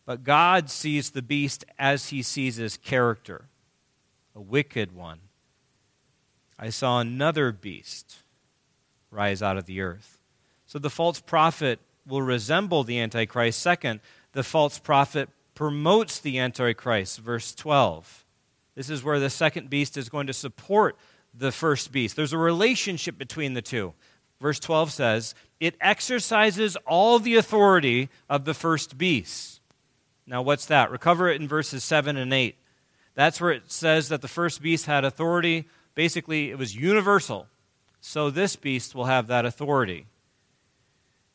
But 0.06 0.24
God 0.24 0.70
sees 0.70 1.10
the 1.10 1.22
beast 1.22 1.64
as 1.78 2.08
he 2.08 2.22
sees 2.22 2.56
his 2.56 2.76
character 2.76 3.46
a 4.34 4.40
wicked 4.40 4.92
one. 4.92 5.20
I 6.58 6.70
saw 6.70 7.00
another 7.00 7.52
beast 7.52 8.18
rise 9.10 9.42
out 9.42 9.56
of 9.56 9.66
the 9.66 9.80
earth. 9.80 10.20
So 10.66 10.78
the 10.78 10.90
false 10.90 11.20
prophet 11.20 11.78
will 12.06 12.22
resemble 12.22 12.84
the 12.84 12.98
Antichrist. 12.98 13.60
Second, 13.60 14.00
the 14.32 14.42
false 14.42 14.78
prophet 14.78 15.28
promotes 15.54 16.18
the 16.18 16.38
Antichrist, 16.38 17.20
verse 17.20 17.54
12. 17.54 18.24
This 18.74 18.90
is 18.90 19.04
where 19.04 19.20
the 19.20 19.30
second 19.30 19.70
beast 19.70 19.96
is 19.96 20.08
going 20.08 20.26
to 20.26 20.32
support 20.32 20.96
the 21.32 21.52
first 21.52 21.92
beast. 21.92 22.16
There's 22.16 22.32
a 22.32 22.38
relationship 22.38 23.16
between 23.18 23.54
the 23.54 23.62
two. 23.62 23.94
Verse 24.40 24.58
12 24.58 24.92
says, 24.92 25.34
It 25.60 25.76
exercises 25.80 26.76
all 26.86 27.18
the 27.18 27.36
authority 27.36 28.08
of 28.28 28.44
the 28.44 28.54
first 28.54 28.98
beast. 28.98 29.60
Now, 30.26 30.42
what's 30.42 30.66
that? 30.66 30.90
Recover 30.90 31.28
it 31.28 31.40
in 31.40 31.46
verses 31.46 31.84
7 31.84 32.16
and 32.16 32.32
8. 32.32 32.56
That's 33.14 33.40
where 33.40 33.52
it 33.52 33.70
says 33.70 34.08
that 34.08 34.22
the 34.22 34.28
first 34.28 34.62
beast 34.62 34.86
had 34.86 35.04
authority. 35.04 35.68
Basically, 35.94 36.50
it 36.50 36.58
was 36.58 36.74
universal. 36.74 37.46
So 38.00 38.28
this 38.28 38.56
beast 38.56 38.94
will 38.94 39.06
have 39.06 39.28
that 39.28 39.46
authority. 39.46 40.06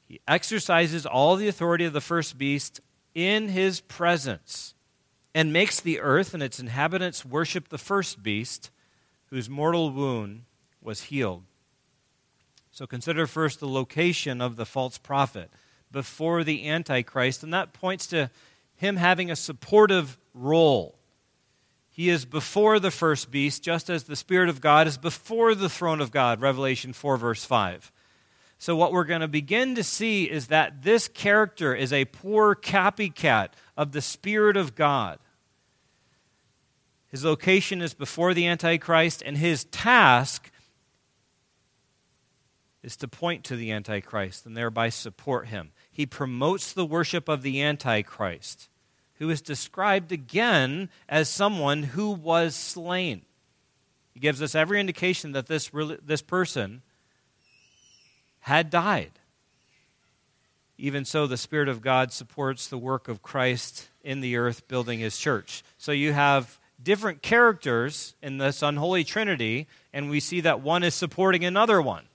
He 0.07 0.19
exercises 0.27 1.05
all 1.05 1.35
the 1.35 1.47
authority 1.47 1.85
of 1.85 1.93
the 1.93 2.01
first 2.01 2.37
beast 2.37 2.81
in 3.15 3.49
his 3.49 3.79
presence 3.81 4.73
and 5.33 5.53
makes 5.53 5.79
the 5.79 5.99
earth 5.99 6.33
and 6.33 6.43
its 6.43 6.59
inhabitants 6.59 7.23
worship 7.23 7.69
the 7.69 7.77
first 7.77 8.21
beast 8.21 8.71
whose 9.27 9.49
mortal 9.49 9.91
wound 9.91 10.43
was 10.81 11.03
healed. 11.03 11.43
So 12.71 12.87
consider 12.87 13.27
first 13.27 13.59
the 13.59 13.67
location 13.67 14.41
of 14.41 14.55
the 14.55 14.65
false 14.65 14.97
prophet 14.97 15.49
before 15.91 16.43
the 16.43 16.67
Antichrist, 16.69 17.43
and 17.43 17.53
that 17.53 17.73
points 17.73 18.07
to 18.07 18.29
him 18.75 18.95
having 18.95 19.29
a 19.31 19.35
supportive 19.35 20.17
role. 20.33 20.98
He 21.99 22.09
is 22.09 22.23
before 22.23 22.79
the 22.79 22.91
first 22.91 23.29
beast, 23.29 23.61
just 23.61 23.89
as 23.89 24.05
the 24.05 24.15
Spirit 24.15 24.47
of 24.47 24.61
God 24.61 24.87
is 24.87 24.97
before 24.97 25.53
the 25.53 25.67
throne 25.67 25.99
of 25.99 26.11
God, 26.11 26.39
Revelation 26.39 26.93
4, 26.93 27.17
verse 27.17 27.43
5. 27.43 27.91
So, 28.57 28.73
what 28.73 28.93
we're 28.93 29.03
going 29.03 29.19
to 29.19 29.27
begin 29.27 29.75
to 29.75 29.83
see 29.83 30.23
is 30.23 30.47
that 30.47 30.83
this 30.83 31.09
character 31.09 31.75
is 31.75 31.91
a 31.91 32.05
poor 32.05 32.55
copycat 32.55 33.49
of 33.75 33.91
the 33.91 34.01
Spirit 34.01 34.55
of 34.55 34.75
God. 34.75 35.19
His 37.09 37.25
location 37.25 37.81
is 37.81 37.93
before 37.93 38.33
the 38.33 38.47
Antichrist, 38.47 39.21
and 39.25 39.37
his 39.37 39.65
task 39.65 40.49
is 42.81 42.95
to 42.95 43.09
point 43.09 43.43
to 43.43 43.57
the 43.57 43.73
Antichrist 43.73 44.45
and 44.45 44.55
thereby 44.55 44.87
support 44.87 45.49
him. 45.49 45.71
He 45.91 46.05
promotes 46.05 46.71
the 46.71 46.85
worship 46.85 47.27
of 47.27 47.41
the 47.41 47.61
Antichrist 47.61 48.69
who 49.19 49.29
is 49.29 49.41
described 49.41 50.11
again 50.11 50.89
as 51.07 51.29
someone 51.29 51.83
who 51.83 52.11
was 52.11 52.55
slain. 52.55 53.21
He 54.13 54.19
gives 54.19 54.41
us 54.41 54.55
every 54.55 54.79
indication 54.79 55.33
that 55.33 55.47
this, 55.47 55.69
this 56.03 56.21
person 56.21 56.81
had 58.39 58.69
died. 58.69 59.11
Even 60.77 61.03
so, 61.03 61.27
the 61.27 61.37
Spirit 61.37 61.67
of 61.67 61.81
God 61.81 62.13
supports 62.13 62.67
the 62.67 62.77
work 62.77 63.09
of 63.09 63.21
Christ 63.21 63.89
in 64.01 64.21
the 64.21 64.37
earth, 64.37 64.67
building 64.69 64.99
his 64.99 65.17
church. 65.17 65.63
So 65.77 65.91
you 65.91 66.13
have 66.13 66.57
different 66.81 67.21
characters 67.21 68.15
in 68.21 68.37
this 68.37 68.61
unholy 68.61 69.03
trinity, 69.03 69.67
and 69.91 70.09
we 70.09 70.21
see 70.21 70.39
that 70.41 70.61
one 70.61 70.83
is 70.83 70.95
supporting 70.95 71.43
another 71.43 71.81
one. 71.81 72.05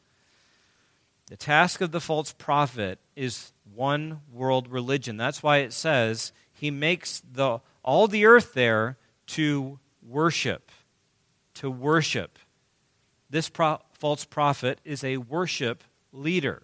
The 1.26 1.36
task 1.36 1.82
of 1.82 1.90
the 1.90 2.00
false 2.00 2.32
prophet 2.32 2.98
is 3.14 3.52
one 3.74 4.20
world 4.32 4.68
religion. 4.68 5.18
That's 5.18 5.42
why 5.42 5.58
it 5.58 5.74
says 5.74 6.32
he 6.54 6.70
makes 6.70 7.20
the, 7.20 7.58
all 7.82 8.08
the 8.08 8.26
earth 8.26 8.54
there 8.54 8.96
to 9.28 9.78
worship. 10.06 10.70
To 11.54 11.70
worship. 11.70 12.38
This 13.30 13.48
pro- 13.48 13.80
false 13.92 14.24
prophet 14.24 14.80
is 14.84 15.02
a 15.04 15.18
worship 15.18 15.84
leader. 16.12 16.62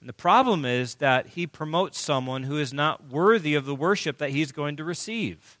And 0.00 0.08
the 0.08 0.14
problem 0.14 0.64
is 0.64 0.96
that 0.96 1.28
he 1.28 1.46
promotes 1.46 2.00
someone 2.00 2.44
who 2.44 2.58
is 2.58 2.72
not 2.72 3.08
worthy 3.08 3.54
of 3.54 3.66
the 3.66 3.74
worship 3.74 4.18
that 4.18 4.30
he's 4.30 4.52
going 4.52 4.76
to 4.76 4.84
receive. 4.84 5.58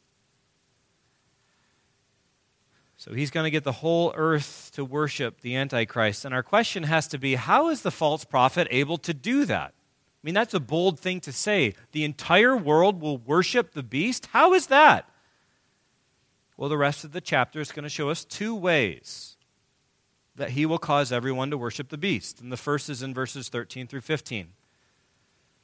So 2.96 3.14
he's 3.14 3.30
going 3.30 3.44
to 3.44 3.50
get 3.50 3.64
the 3.64 3.72
whole 3.72 4.12
earth 4.16 4.70
to 4.74 4.84
worship 4.84 5.40
the 5.40 5.54
Antichrist. 5.56 6.24
And 6.24 6.34
our 6.34 6.42
question 6.42 6.84
has 6.84 7.06
to 7.08 7.18
be 7.18 7.36
how 7.36 7.68
is 7.68 7.82
the 7.82 7.90
false 7.90 8.24
prophet 8.24 8.66
able 8.70 8.98
to 8.98 9.14
do 9.14 9.44
that? 9.44 9.72
I 10.22 10.26
mean, 10.26 10.34
that's 10.34 10.54
a 10.54 10.60
bold 10.60 10.98
thing 10.98 11.20
to 11.20 11.32
say. 11.32 11.74
The 11.92 12.04
entire 12.04 12.56
world 12.56 13.00
will 13.00 13.18
worship 13.18 13.72
the 13.72 13.84
beast? 13.84 14.26
How 14.32 14.52
is 14.52 14.66
that? 14.66 15.08
Well, 16.56 16.68
the 16.68 16.76
rest 16.76 17.04
of 17.04 17.12
the 17.12 17.20
chapter 17.20 17.60
is 17.60 17.70
going 17.70 17.84
to 17.84 17.88
show 17.88 18.10
us 18.10 18.24
two 18.24 18.54
ways 18.54 19.36
that 20.34 20.50
he 20.50 20.66
will 20.66 20.78
cause 20.78 21.12
everyone 21.12 21.50
to 21.50 21.58
worship 21.58 21.88
the 21.88 21.96
beast. 21.98 22.40
And 22.40 22.50
the 22.50 22.56
first 22.56 22.88
is 22.88 23.02
in 23.02 23.14
verses 23.14 23.48
13 23.48 23.86
through 23.86 24.00
15. 24.00 24.48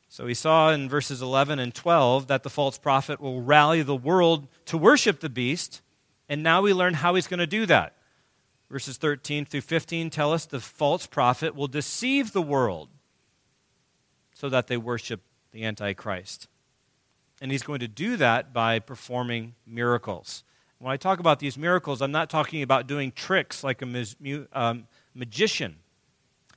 So 0.08 0.26
we 0.26 0.34
saw 0.34 0.70
in 0.70 0.88
verses 0.88 1.20
11 1.20 1.58
and 1.58 1.74
12 1.74 2.28
that 2.28 2.44
the 2.44 2.50
false 2.50 2.78
prophet 2.78 3.20
will 3.20 3.42
rally 3.42 3.82
the 3.82 3.96
world 3.96 4.46
to 4.66 4.78
worship 4.78 5.18
the 5.18 5.28
beast. 5.28 5.80
And 6.28 6.44
now 6.44 6.62
we 6.62 6.72
learn 6.72 6.94
how 6.94 7.16
he's 7.16 7.26
going 7.26 7.38
to 7.38 7.46
do 7.46 7.66
that. 7.66 7.96
Verses 8.70 8.96
13 8.96 9.44
through 9.46 9.62
15 9.62 10.10
tell 10.10 10.32
us 10.32 10.46
the 10.46 10.60
false 10.60 11.06
prophet 11.08 11.56
will 11.56 11.66
deceive 11.66 12.32
the 12.32 12.42
world 12.42 12.88
so 14.44 14.50
that 14.50 14.66
they 14.66 14.76
worship 14.76 15.22
the 15.52 15.64
Antichrist. 15.64 16.48
And 17.40 17.50
he's 17.50 17.62
going 17.62 17.80
to 17.80 17.88
do 17.88 18.18
that 18.18 18.52
by 18.52 18.78
performing 18.78 19.54
miracles. 19.66 20.44
When 20.78 20.92
I 20.92 20.98
talk 20.98 21.18
about 21.18 21.38
these 21.38 21.56
miracles, 21.56 22.02
I'm 22.02 22.12
not 22.12 22.28
talking 22.28 22.60
about 22.60 22.86
doing 22.86 23.10
tricks 23.10 23.64
like 23.64 23.80
a 23.80 24.06
um, 24.52 24.86
magician. 25.14 25.76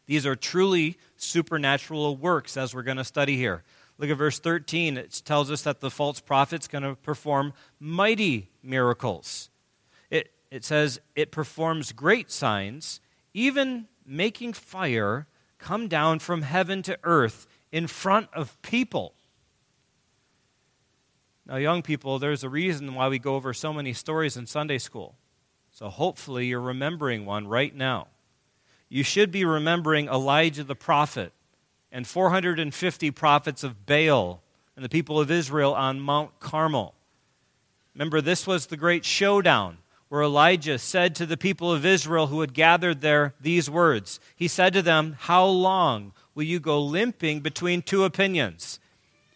These 0.05 0.25
are 0.25 0.35
truly 0.35 0.97
supernatural 1.15 2.17
works, 2.17 2.57
as 2.57 2.75
we're 2.75 2.83
going 2.83 2.97
to 2.97 3.05
study 3.05 3.37
here. 3.37 3.63
Look 3.97 4.09
at 4.09 4.17
verse 4.17 4.37
13. 4.37 4.97
It 4.97 5.21
tells 5.23 5.49
us 5.49 5.61
that 5.61 5.79
the 5.79 5.89
false 5.89 6.19
prophet's 6.19 6.67
going 6.67 6.83
to 6.83 6.95
perform 6.95 7.53
mighty 7.79 8.49
miracles. 8.61 9.49
It, 10.09 10.33
it 10.51 10.65
says 10.65 10.99
it 11.15 11.31
performs 11.31 11.93
great 11.93 12.31
signs, 12.31 12.99
even 13.33 13.87
making 14.05 14.51
fire 14.51 15.25
come 15.57 15.87
down 15.87 16.19
from 16.19 16.41
heaven 16.41 16.81
to 16.81 16.99
earth 17.03 17.47
in 17.77 17.85
front 17.85 18.27
of 18.33 18.59
people. 18.63 19.13
Now, 21.45 21.57
young 21.57 21.83
people, 21.83 22.17
there's 22.17 22.43
a 22.43 22.49
reason 22.49 22.95
why 22.95 23.07
we 23.07 23.19
go 23.19 23.35
over 23.35 23.53
so 23.53 23.71
many 23.71 23.93
stories 23.93 24.35
in 24.35 24.47
Sunday 24.47 24.79
school. 24.79 25.15
So 25.69 25.87
hopefully 25.87 26.47
you're 26.47 26.59
remembering 26.59 27.23
one 27.23 27.47
right 27.47 27.75
now. 27.75 28.07
You 28.89 29.03
should 29.03 29.31
be 29.31 29.45
remembering 29.45 30.07
Elijah 30.07 30.63
the 30.63 30.73
prophet 30.73 31.33
and 31.91 32.07
450 32.07 33.11
prophets 33.11 33.63
of 33.63 33.85
Baal 33.85 34.41
and 34.75 34.83
the 34.83 34.89
people 34.89 35.19
of 35.19 35.29
Israel 35.29 35.75
on 35.75 35.99
Mount 35.99 36.39
Carmel. 36.39 36.95
Remember, 37.93 38.21
this 38.21 38.47
was 38.47 38.65
the 38.65 38.77
great 38.77 39.05
showdown 39.05 39.77
where 40.09 40.23
Elijah 40.23 40.79
said 40.79 41.13
to 41.15 41.27
the 41.27 41.37
people 41.37 41.71
of 41.71 41.85
Israel 41.85 42.27
who 42.27 42.41
had 42.41 42.55
gathered 42.55 43.01
there 43.01 43.35
these 43.39 43.69
words 43.69 44.19
He 44.35 44.47
said 44.47 44.73
to 44.73 44.81
them, 44.81 45.15
How 45.19 45.45
long 45.45 46.13
will 46.37 46.43
you 46.43 46.59
go 46.59 46.79
limping 46.79 47.39
between 47.39 47.81
two 47.81 48.03
opinions? 48.03 48.79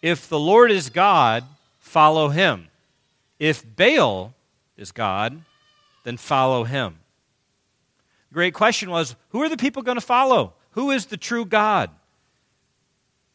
If 0.02 0.28
the 0.28 0.38
Lord 0.38 0.70
is 0.70 0.88
God, 0.88 1.42
follow 1.80 2.28
him. 2.28 2.68
If 3.40 3.64
Baal 3.74 4.34
is 4.76 4.92
God, 4.92 5.42
then 6.04 6.16
follow 6.16 6.62
him. 6.62 7.00
The 8.28 8.34
great 8.34 8.54
question 8.54 8.88
was 8.88 9.16
who 9.30 9.42
are 9.42 9.48
the 9.48 9.56
people 9.56 9.82
going 9.82 9.96
to 9.96 10.00
follow? 10.00 10.54
Who 10.70 10.92
is 10.92 11.06
the 11.06 11.16
true 11.16 11.44
God? 11.44 11.90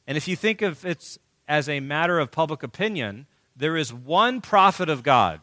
And 0.07 0.15
if 0.15 0.29
you 0.29 0.37
think 0.37 0.61
of 0.61 0.85
it 0.85 1.17
as 1.45 1.67
a 1.67 1.81
matter 1.81 2.19
of 2.19 2.31
public 2.31 2.63
opinion, 2.63 3.25
there 3.53 3.75
is 3.75 3.93
one 3.93 4.39
prophet 4.39 4.87
of 4.89 5.03
God. 5.03 5.41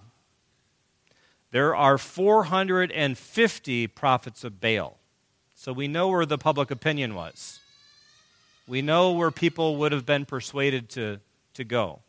There 1.50 1.76
are 1.76 1.98
450 1.98 3.86
prophets 3.88 4.44
of 4.44 4.62
Baal. 4.62 4.96
So 5.54 5.74
we 5.74 5.88
know 5.88 6.08
where 6.08 6.24
the 6.24 6.38
public 6.38 6.70
opinion 6.70 7.14
was. 7.14 7.60
We 8.66 8.80
know 8.80 9.12
where 9.12 9.30
people 9.30 9.76
would 9.76 9.92
have 9.92 10.06
been 10.06 10.24
persuaded 10.24 10.88
to, 10.90 11.20
to 11.54 11.64
go. 11.64 12.00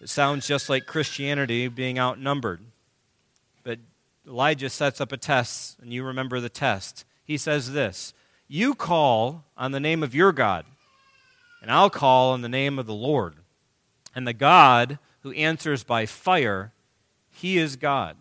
It 0.00 0.08
sounds 0.08 0.46
just 0.46 0.68
like 0.68 0.86
Christianity 0.86 1.68
being 1.68 1.98
outnumbered. 1.98 2.60
But 3.62 3.78
Elijah 4.26 4.70
sets 4.70 5.00
up 5.00 5.12
a 5.12 5.16
test, 5.16 5.78
and 5.80 5.92
you 5.92 6.02
remember 6.02 6.40
the 6.40 6.48
test. 6.48 7.04
He 7.24 7.36
says 7.36 7.72
this 7.72 8.14
You 8.48 8.74
call 8.74 9.44
on 9.56 9.72
the 9.72 9.80
name 9.80 10.02
of 10.02 10.14
your 10.14 10.32
God, 10.32 10.64
and 11.60 11.70
I'll 11.70 11.90
call 11.90 12.32
on 12.32 12.40
the 12.42 12.48
name 12.48 12.78
of 12.78 12.86
the 12.86 12.94
Lord. 12.94 13.34
And 14.14 14.26
the 14.26 14.32
God 14.32 14.98
who 15.22 15.32
answers 15.32 15.84
by 15.84 16.06
fire, 16.06 16.72
he 17.30 17.58
is 17.58 17.76
God. 17.76 18.16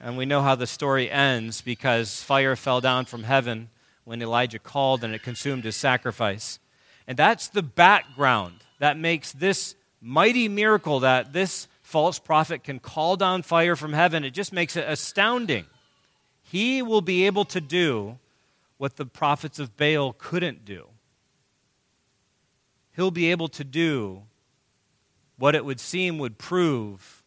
And 0.00 0.16
we 0.16 0.26
know 0.26 0.42
how 0.42 0.56
the 0.56 0.66
story 0.66 1.08
ends 1.08 1.60
because 1.60 2.22
fire 2.22 2.56
fell 2.56 2.80
down 2.80 3.04
from 3.04 3.22
heaven 3.22 3.70
when 4.04 4.22
Elijah 4.22 4.58
called 4.58 5.04
and 5.04 5.14
it 5.14 5.22
consumed 5.22 5.64
his 5.64 5.76
sacrifice. 5.76 6.58
And 7.06 7.16
that's 7.16 7.48
the 7.48 7.62
background 7.62 8.54
that 8.78 8.98
makes 8.98 9.32
this 9.32 9.74
mighty 10.00 10.48
miracle 10.48 11.00
that 11.00 11.32
this 11.32 11.68
false 11.82 12.18
prophet 12.18 12.64
can 12.64 12.78
call 12.78 13.16
down 13.16 13.42
fire 13.42 13.76
from 13.76 13.92
heaven. 13.92 14.24
It 14.24 14.30
just 14.30 14.52
makes 14.52 14.76
it 14.76 14.84
astounding. 14.88 15.66
He 16.42 16.82
will 16.82 17.00
be 17.00 17.26
able 17.26 17.44
to 17.46 17.60
do 17.60 18.18
what 18.78 18.96
the 18.96 19.06
prophets 19.06 19.58
of 19.58 19.76
Baal 19.76 20.12
couldn't 20.12 20.64
do. 20.64 20.86
He'll 22.96 23.10
be 23.10 23.30
able 23.30 23.48
to 23.48 23.64
do 23.64 24.22
what 25.38 25.54
it 25.54 25.64
would 25.64 25.80
seem 25.80 26.18
would 26.18 26.38
prove 26.38 27.22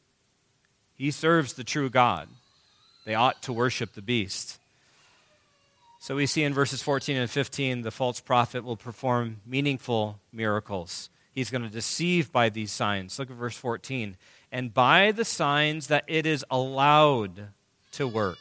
he 0.96 1.12
serves 1.12 1.54
the 1.54 1.64
true 1.64 1.90
God. 1.90 2.30
They 3.06 3.16
ought 3.16 3.42
to 3.44 3.54
worship 3.54 3.94
the 3.94 4.02
beast. 4.02 4.60
So 6.06 6.16
we 6.16 6.28
see 6.28 6.44
in 6.44 6.54
verses 6.54 6.84
14 6.84 7.18
and 7.18 7.28
15 7.28 7.82
the 7.82 7.90
false 7.90 8.20
prophet 8.20 8.64
will 8.64 8.78
perform 8.78 9.38
meaningful 9.44 10.20
miracles. 10.32 11.10
He's 11.34 11.50
going 11.50 11.64
to 11.64 11.68
deceive 11.68 12.32
by 12.32 12.50
these 12.50 12.72
signs. 12.72 13.18
Look 13.18 13.32
at 13.32 13.36
verse 13.36 13.58
14. 13.58 14.16
And 14.52 14.72
by 14.72 15.12
the 15.14 15.26
signs 15.26 15.88
that 15.88 16.04
it 16.06 16.28
is 16.28 16.46
allowed 16.52 17.48
to 17.94 18.08
work 18.08 18.38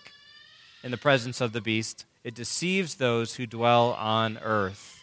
in 0.83 0.91
the 0.91 0.99
presence 0.99 1.41
of 1.41 1.55
the 1.55 1.63
beast, 1.63 2.05
it 2.23 2.35
deceives 2.35 2.97
those 2.97 3.37
who 3.37 3.47
dwell 3.47 3.93
on 3.93 4.37
earth. 4.43 5.01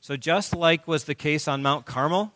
So, 0.00 0.16
just 0.16 0.56
like 0.56 0.88
was 0.88 1.04
the 1.04 1.14
case 1.14 1.46
on 1.46 1.62
Mount 1.62 1.84
Carmel, 1.84 2.32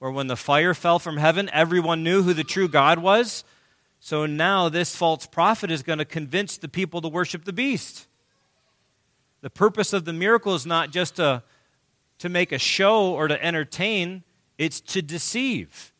where 0.00 0.10
when 0.10 0.26
the 0.26 0.34
fire 0.34 0.74
fell 0.74 0.98
from 0.98 1.18
heaven, 1.18 1.48
everyone 1.52 2.02
knew 2.02 2.24
who 2.24 2.34
the 2.34 2.42
true 2.42 2.66
God 2.66 2.98
was, 2.98 3.44
so 4.00 4.24
now 4.24 4.70
this 4.70 4.96
false 4.96 5.26
prophet 5.26 5.70
is 5.70 5.82
going 5.82 5.98
to 5.98 6.04
convince 6.06 6.56
the 6.56 6.68
people 6.68 7.02
to 7.02 7.08
worship 7.08 7.44
the 7.44 7.52
beast. 7.52 8.08
The 9.42 9.50
purpose 9.50 9.92
of 9.92 10.06
the 10.06 10.12
miracle 10.12 10.54
is 10.54 10.66
not 10.66 10.90
just 10.90 11.16
to, 11.16 11.42
to 12.18 12.28
make 12.30 12.50
a 12.50 12.58
show 12.58 13.12
or 13.12 13.28
to 13.28 13.42
entertain, 13.44 14.24
it's 14.58 14.80
to 14.80 15.02
deceive. 15.02 15.92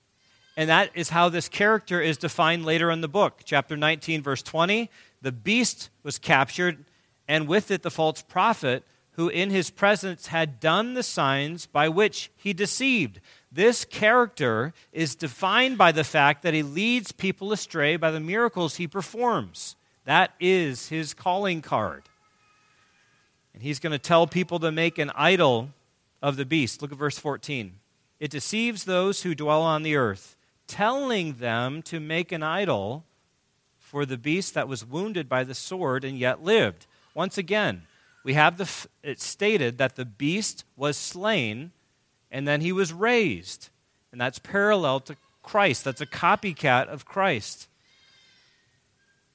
And 0.56 0.68
that 0.68 0.90
is 0.94 1.10
how 1.10 1.28
this 1.28 1.48
character 1.48 2.00
is 2.00 2.16
defined 2.16 2.64
later 2.64 2.90
in 2.90 3.02
the 3.02 3.08
book. 3.08 3.42
Chapter 3.44 3.76
19, 3.76 4.22
verse 4.22 4.42
20 4.42 4.90
the 5.22 5.32
beast 5.32 5.90
was 6.02 6.18
captured, 6.18 6.86
and 7.28 7.46
with 7.46 7.70
it 7.70 7.82
the 7.82 7.90
false 7.90 8.22
prophet, 8.22 8.84
who 9.12 9.28
in 9.28 9.50
his 9.50 9.68
presence 9.68 10.28
had 10.28 10.60
done 10.60 10.94
the 10.94 11.02
signs 11.02 11.66
by 11.66 11.90
which 11.90 12.30
he 12.36 12.54
deceived. 12.54 13.20
This 13.52 13.84
character 13.84 14.72
is 14.92 15.14
defined 15.14 15.76
by 15.76 15.92
the 15.92 16.04
fact 16.04 16.42
that 16.42 16.54
he 16.54 16.62
leads 16.62 17.10
people 17.10 17.52
astray 17.52 17.96
by 17.96 18.10
the 18.10 18.20
miracles 18.20 18.76
he 18.76 18.86
performs. 18.86 19.74
That 20.04 20.32
is 20.38 20.88
his 20.88 21.14
calling 21.14 21.60
card. 21.60 22.04
And 23.52 23.62
he's 23.62 23.80
going 23.80 23.92
to 23.92 23.98
tell 23.98 24.26
people 24.26 24.60
to 24.60 24.70
make 24.70 24.98
an 24.98 25.10
idol 25.14 25.70
of 26.22 26.36
the 26.36 26.44
beast. 26.44 26.80
Look 26.80 26.92
at 26.92 26.98
verse 26.98 27.18
14. 27.18 27.72
It 28.20 28.30
deceives 28.30 28.84
those 28.84 29.22
who 29.22 29.34
dwell 29.34 29.62
on 29.62 29.82
the 29.82 29.96
earth, 29.96 30.36
telling 30.66 31.34
them 31.34 31.82
to 31.82 31.98
make 31.98 32.30
an 32.30 32.42
idol 32.42 33.04
for 33.78 34.06
the 34.06 34.18
beast 34.18 34.54
that 34.54 34.68
was 34.68 34.84
wounded 34.84 35.28
by 35.28 35.42
the 35.42 35.54
sword 35.54 36.04
and 36.04 36.16
yet 36.16 36.44
lived. 36.44 36.86
Once 37.14 37.36
again, 37.36 37.82
we 38.22 38.34
have 38.34 38.58
the, 38.58 38.70
it 39.02 39.20
stated 39.20 39.78
that 39.78 39.96
the 39.96 40.04
beast 40.04 40.64
was 40.76 40.96
slain 40.96 41.72
and 42.30 42.46
then 42.46 42.60
he 42.60 42.72
was 42.72 42.92
raised. 42.92 43.68
And 44.12 44.20
that's 44.20 44.38
parallel 44.38 45.00
to 45.00 45.16
Christ. 45.42 45.84
That's 45.84 46.00
a 46.00 46.06
copycat 46.06 46.88
of 46.88 47.04
Christ. 47.04 47.68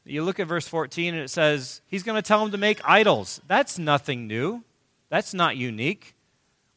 You 0.03 0.23
look 0.23 0.39
at 0.39 0.47
verse 0.47 0.67
14 0.67 1.15
and 1.15 1.23
it 1.23 1.29
says, 1.29 1.81
He's 1.87 2.03
going 2.03 2.15
to 2.15 2.27
tell 2.27 2.41
them 2.41 2.51
to 2.51 2.57
make 2.57 2.79
idols. 2.87 3.41
That's 3.47 3.79
nothing 3.79 4.27
new. 4.27 4.63
That's 5.09 5.33
not 5.33 5.57
unique. 5.57 6.13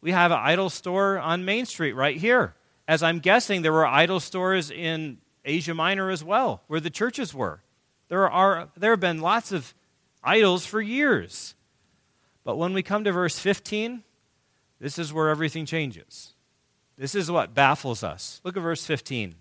We 0.00 0.12
have 0.12 0.30
an 0.30 0.38
idol 0.40 0.70
store 0.70 1.18
on 1.18 1.44
Main 1.44 1.66
Street 1.66 1.92
right 1.92 2.16
here. 2.16 2.54
As 2.86 3.02
I'm 3.02 3.18
guessing, 3.18 3.62
there 3.62 3.72
were 3.72 3.86
idol 3.86 4.20
stores 4.20 4.70
in 4.70 5.18
Asia 5.44 5.74
Minor 5.74 6.10
as 6.10 6.24
well, 6.24 6.62
where 6.68 6.80
the 6.80 6.88
churches 6.88 7.34
were. 7.34 7.60
There, 8.08 8.30
are, 8.30 8.68
there 8.76 8.92
have 8.92 9.00
been 9.00 9.20
lots 9.20 9.52
of 9.52 9.74
idols 10.22 10.64
for 10.64 10.80
years. 10.80 11.54
But 12.44 12.56
when 12.56 12.72
we 12.72 12.82
come 12.82 13.04
to 13.04 13.12
verse 13.12 13.38
15, 13.38 14.04
this 14.80 14.98
is 14.98 15.12
where 15.12 15.28
everything 15.28 15.66
changes. 15.66 16.34
This 16.96 17.14
is 17.14 17.30
what 17.30 17.54
baffles 17.54 18.02
us. 18.02 18.40
Look 18.44 18.56
at 18.56 18.62
verse 18.62 18.84
15. 18.84 19.34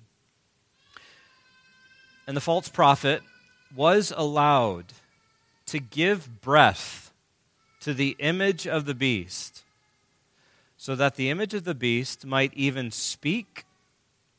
And 2.28 2.38
the 2.38 2.42
false 2.42 2.70
prophet 2.70 3.22
was 3.76 4.14
allowed 4.16 4.94
to 5.68 5.80
give 5.80 6.42
breath 6.42 7.12
to 7.82 7.94
the 7.94 8.16
image 8.20 8.68
of 8.68 8.86
the 8.86 8.96
beast, 8.96 9.64
so 10.78 10.96
that 10.96 11.16
the 11.16 11.30
image 11.30 11.54
of 11.54 11.64
the 11.64 11.76
beast 11.76 12.26
might 12.26 12.54
even 12.54 12.92
speak 12.92 13.66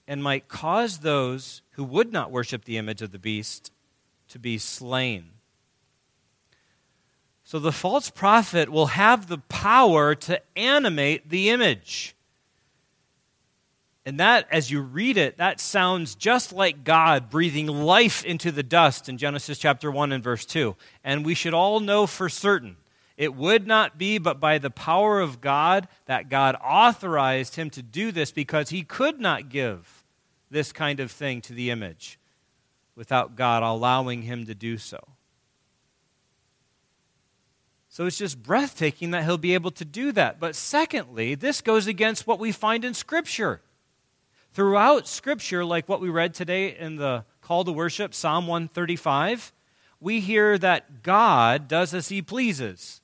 and 0.07 0.23
might 0.23 0.49
cause 0.49 0.99
those 0.99 1.63
who 1.73 1.85
would 1.85 2.13
not 2.13 2.31
worship 2.31 2.65
the 2.65 2.77
image 2.77 3.03
of 3.03 3.13
the 3.13 3.19
beast 3.19 3.73
to 4.29 4.39
be 4.39 4.59
slain. 4.59 5.31
So 7.49 7.59
the 7.59 7.73
false 7.73 8.11
prophet 8.11 8.69
will 8.69 8.89
have 8.89 9.27
the 9.27 9.39
power 9.39 10.15
to 10.15 10.43
animate 10.55 11.31
the 11.31 11.49
image. 11.49 12.15
And 14.05 14.21
that, 14.21 14.47
as 14.53 14.71
you 14.71 14.83
read 14.83 15.17
it, 15.17 15.39
that 15.39 15.59
sounds 15.59 16.15
just 16.15 16.53
like 16.53 16.85
God 16.85 17.31
breathing 17.31 17.67
life 17.67 18.23
into 18.23 18.53
the 18.53 18.63
dust 18.63 19.09
in 19.09 19.17
Genesis 19.17 19.57
chapter 19.57 19.91
1 19.91 20.13
and 20.13 20.23
verse 20.23 20.45
2. 20.45 20.77
And 21.03 21.25
we 21.25 21.33
should 21.33 21.55
all 21.55 21.81
know 21.81 22.07
for 22.07 22.29
certain 22.29 22.77
it 23.17 23.35
would 23.35 23.67
not 23.67 23.97
be 23.97 24.19
but 24.19 24.39
by 24.39 24.59
the 24.59 24.69
power 24.69 25.19
of 25.19 25.41
God 25.41 25.89
that 26.05 26.29
God 26.29 26.55
authorized 26.63 27.57
him 27.57 27.71
to 27.71 27.83
do 27.83 28.13
this 28.13 28.31
because 28.31 28.69
he 28.69 28.83
could 28.83 29.21
not 29.21 29.49
give 29.49 30.05
this 30.51 30.71
kind 30.71 31.01
of 31.01 31.11
thing 31.11 31.41
to 31.41 31.55
the 31.55 31.71
image 31.71 32.19
without 32.95 33.37
God 33.37 33.63
allowing 33.63 34.21
him 34.21 34.45
to 34.45 34.55
do 34.55 34.77
so. 34.77 34.99
So 37.99 38.07
it's 38.07 38.17
just 38.17 38.41
breathtaking 38.45 39.11
that 39.11 39.25
he'll 39.25 39.39
be 39.39 39.55
able 39.55 39.73
to 39.73 39.85
do 39.85 40.13
that. 40.13 40.39
But 40.39 40.55
secondly, 40.55 41.35
this 41.35 41.61
goes 41.61 41.89
against 41.89 42.29
what 42.29 42.39
we 42.39 42.53
find 42.53 42.85
in 42.85 42.95
Scripture. 42.95 43.61
Throughout 44.53 45.09
Scripture, 45.09 45.65
like 45.65 45.89
what 45.89 46.01
we 46.01 46.09
read 46.09 46.33
today 46.33 46.77
in 46.77 46.95
the 46.95 47.25
call 47.41 47.65
to 47.65 47.73
worship, 47.73 48.15
Psalm 48.15 48.47
135, 48.47 49.53
we 49.99 50.21
hear 50.21 50.57
that 50.59 51.03
God 51.03 51.67
does 51.67 51.93
as 51.93 52.09
he 52.09 52.23
pleases. 52.23 53.01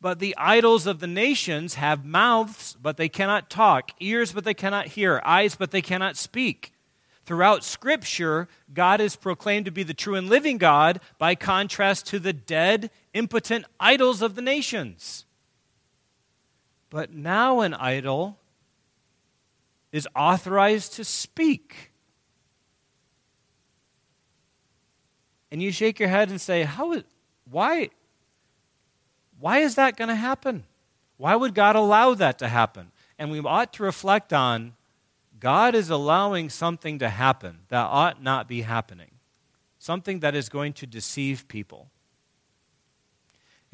But 0.00 0.18
the 0.18 0.34
idols 0.36 0.88
of 0.88 0.98
the 0.98 1.06
nations 1.06 1.74
have 1.74 2.04
mouths, 2.04 2.76
but 2.82 2.96
they 2.96 3.08
cannot 3.08 3.48
talk, 3.48 3.92
ears, 4.00 4.32
but 4.32 4.42
they 4.42 4.54
cannot 4.54 4.88
hear, 4.88 5.22
eyes, 5.24 5.54
but 5.54 5.70
they 5.70 5.82
cannot 5.82 6.16
speak. 6.16 6.72
Throughout 7.26 7.62
Scripture, 7.62 8.48
God 8.74 9.00
is 9.00 9.14
proclaimed 9.14 9.66
to 9.66 9.72
be 9.72 9.84
the 9.84 9.94
true 9.94 10.16
and 10.16 10.28
living 10.28 10.58
God 10.58 10.98
by 11.16 11.36
contrast 11.36 12.06
to 12.06 12.18
the 12.18 12.32
dead, 12.32 12.90
impotent 13.16 13.64
idols 13.80 14.20
of 14.20 14.34
the 14.34 14.42
nations. 14.42 15.24
But 16.90 17.12
now 17.12 17.60
an 17.60 17.74
idol 17.74 18.38
is 19.90 20.06
authorized 20.14 20.92
to 20.94 21.04
speak. 21.04 21.92
And 25.50 25.62
you 25.62 25.72
shake 25.72 25.98
your 25.98 26.10
head 26.10 26.28
and 26.28 26.40
say, 26.40 26.64
How 26.64 27.02
why, 27.50 27.90
why 29.38 29.58
is 29.58 29.76
that 29.76 29.96
going 29.96 30.08
to 30.08 30.16
happen? 30.16 30.64
Why 31.16 31.34
would 31.34 31.54
God 31.54 31.76
allow 31.76 32.14
that 32.14 32.38
to 32.40 32.48
happen? 32.48 32.90
And 33.18 33.30
we 33.30 33.40
ought 33.40 33.72
to 33.74 33.82
reflect 33.82 34.32
on 34.32 34.74
God 35.38 35.74
is 35.74 35.90
allowing 35.90 36.50
something 36.50 36.98
to 36.98 37.08
happen 37.08 37.60
that 37.68 37.84
ought 37.84 38.22
not 38.22 38.48
be 38.48 38.62
happening, 38.62 39.12
something 39.78 40.20
that 40.20 40.34
is 40.34 40.48
going 40.48 40.72
to 40.74 40.86
deceive 40.86 41.46
people. 41.48 41.88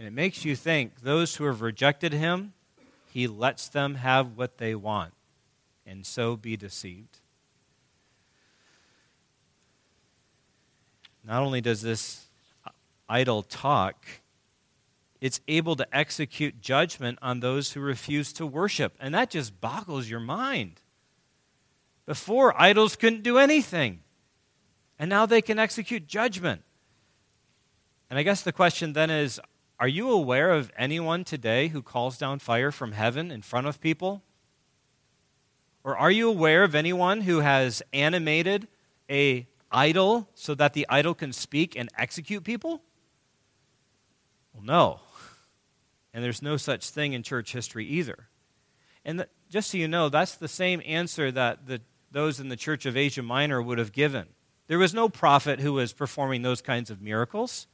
And 0.02 0.08
it 0.08 0.14
makes 0.14 0.44
you 0.44 0.56
think 0.56 1.02
those 1.02 1.36
who 1.36 1.44
have 1.44 1.62
rejected 1.62 2.12
him, 2.12 2.54
he 3.12 3.28
lets 3.28 3.68
them 3.68 3.94
have 3.94 4.36
what 4.36 4.58
they 4.58 4.74
want 4.74 5.14
and 5.86 6.04
so 6.04 6.34
be 6.34 6.56
deceived. 6.56 7.18
Not 11.24 11.44
only 11.44 11.60
does 11.60 11.82
this 11.82 12.26
idol 13.08 13.44
talk, 13.44 14.04
it's 15.20 15.40
able 15.46 15.76
to 15.76 15.96
execute 15.96 16.60
judgment 16.60 17.20
on 17.22 17.38
those 17.38 17.74
who 17.74 17.80
refuse 17.80 18.32
to 18.32 18.44
worship. 18.44 18.96
And 18.98 19.14
that 19.14 19.30
just 19.30 19.60
boggles 19.60 20.10
your 20.10 20.18
mind. 20.18 20.80
Before, 22.06 22.60
idols 22.60 22.96
couldn't 22.96 23.22
do 23.22 23.38
anything. 23.38 24.00
And 24.98 25.08
now 25.08 25.26
they 25.26 25.42
can 25.42 25.60
execute 25.60 26.08
judgment. 26.08 26.62
And 28.10 28.18
I 28.18 28.24
guess 28.24 28.42
the 28.42 28.52
question 28.52 28.94
then 28.94 29.08
is 29.08 29.40
are 29.82 29.88
you 29.88 30.12
aware 30.12 30.52
of 30.52 30.70
anyone 30.78 31.24
today 31.24 31.66
who 31.66 31.82
calls 31.82 32.16
down 32.16 32.38
fire 32.38 32.70
from 32.70 32.92
heaven 32.92 33.32
in 33.32 33.42
front 33.42 33.66
of 33.66 33.80
people? 33.80 34.22
Or 35.82 35.96
are 35.96 36.08
you 36.12 36.28
aware 36.28 36.62
of 36.62 36.76
anyone 36.76 37.22
who 37.22 37.40
has 37.40 37.82
animated 37.92 38.68
a 39.10 39.48
idol 39.72 40.28
so 40.36 40.54
that 40.54 40.74
the 40.74 40.86
idol 40.88 41.14
can 41.14 41.32
speak 41.32 41.74
and 41.74 41.88
execute 41.98 42.44
people? 42.44 42.80
Well, 44.54 44.62
no. 44.62 45.00
And 46.14 46.22
there's 46.22 46.42
no 46.42 46.56
such 46.56 46.88
thing 46.88 47.12
in 47.12 47.24
church 47.24 47.52
history 47.52 47.84
either. 47.86 48.28
And 49.04 49.26
just 49.50 49.72
so 49.72 49.78
you 49.78 49.88
know, 49.88 50.08
that's 50.08 50.36
the 50.36 50.46
same 50.46 50.80
answer 50.86 51.32
that 51.32 51.66
the, 51.66 51.80
those 52.12 52.38
in 52.38 52.50
the 52.50 52.56
church 52.56 52.86
of 52.86 52.96
Asia 52.96 53.24
Minor 53.24 53.60
would 53.60 53.78
have 53.78 53.90
given. 53.90 54.28
There 54.68 54.78
was 54.78 54.94
no 54.94 55.08
prophet 55.08 55.58
who 55.58 55.72
was 55.72 55.92
performing 55.92 56.42
those 56.42 56.62
kinds 56.62 56.88
of 56.88 57.02
miracles. 57.02 57.66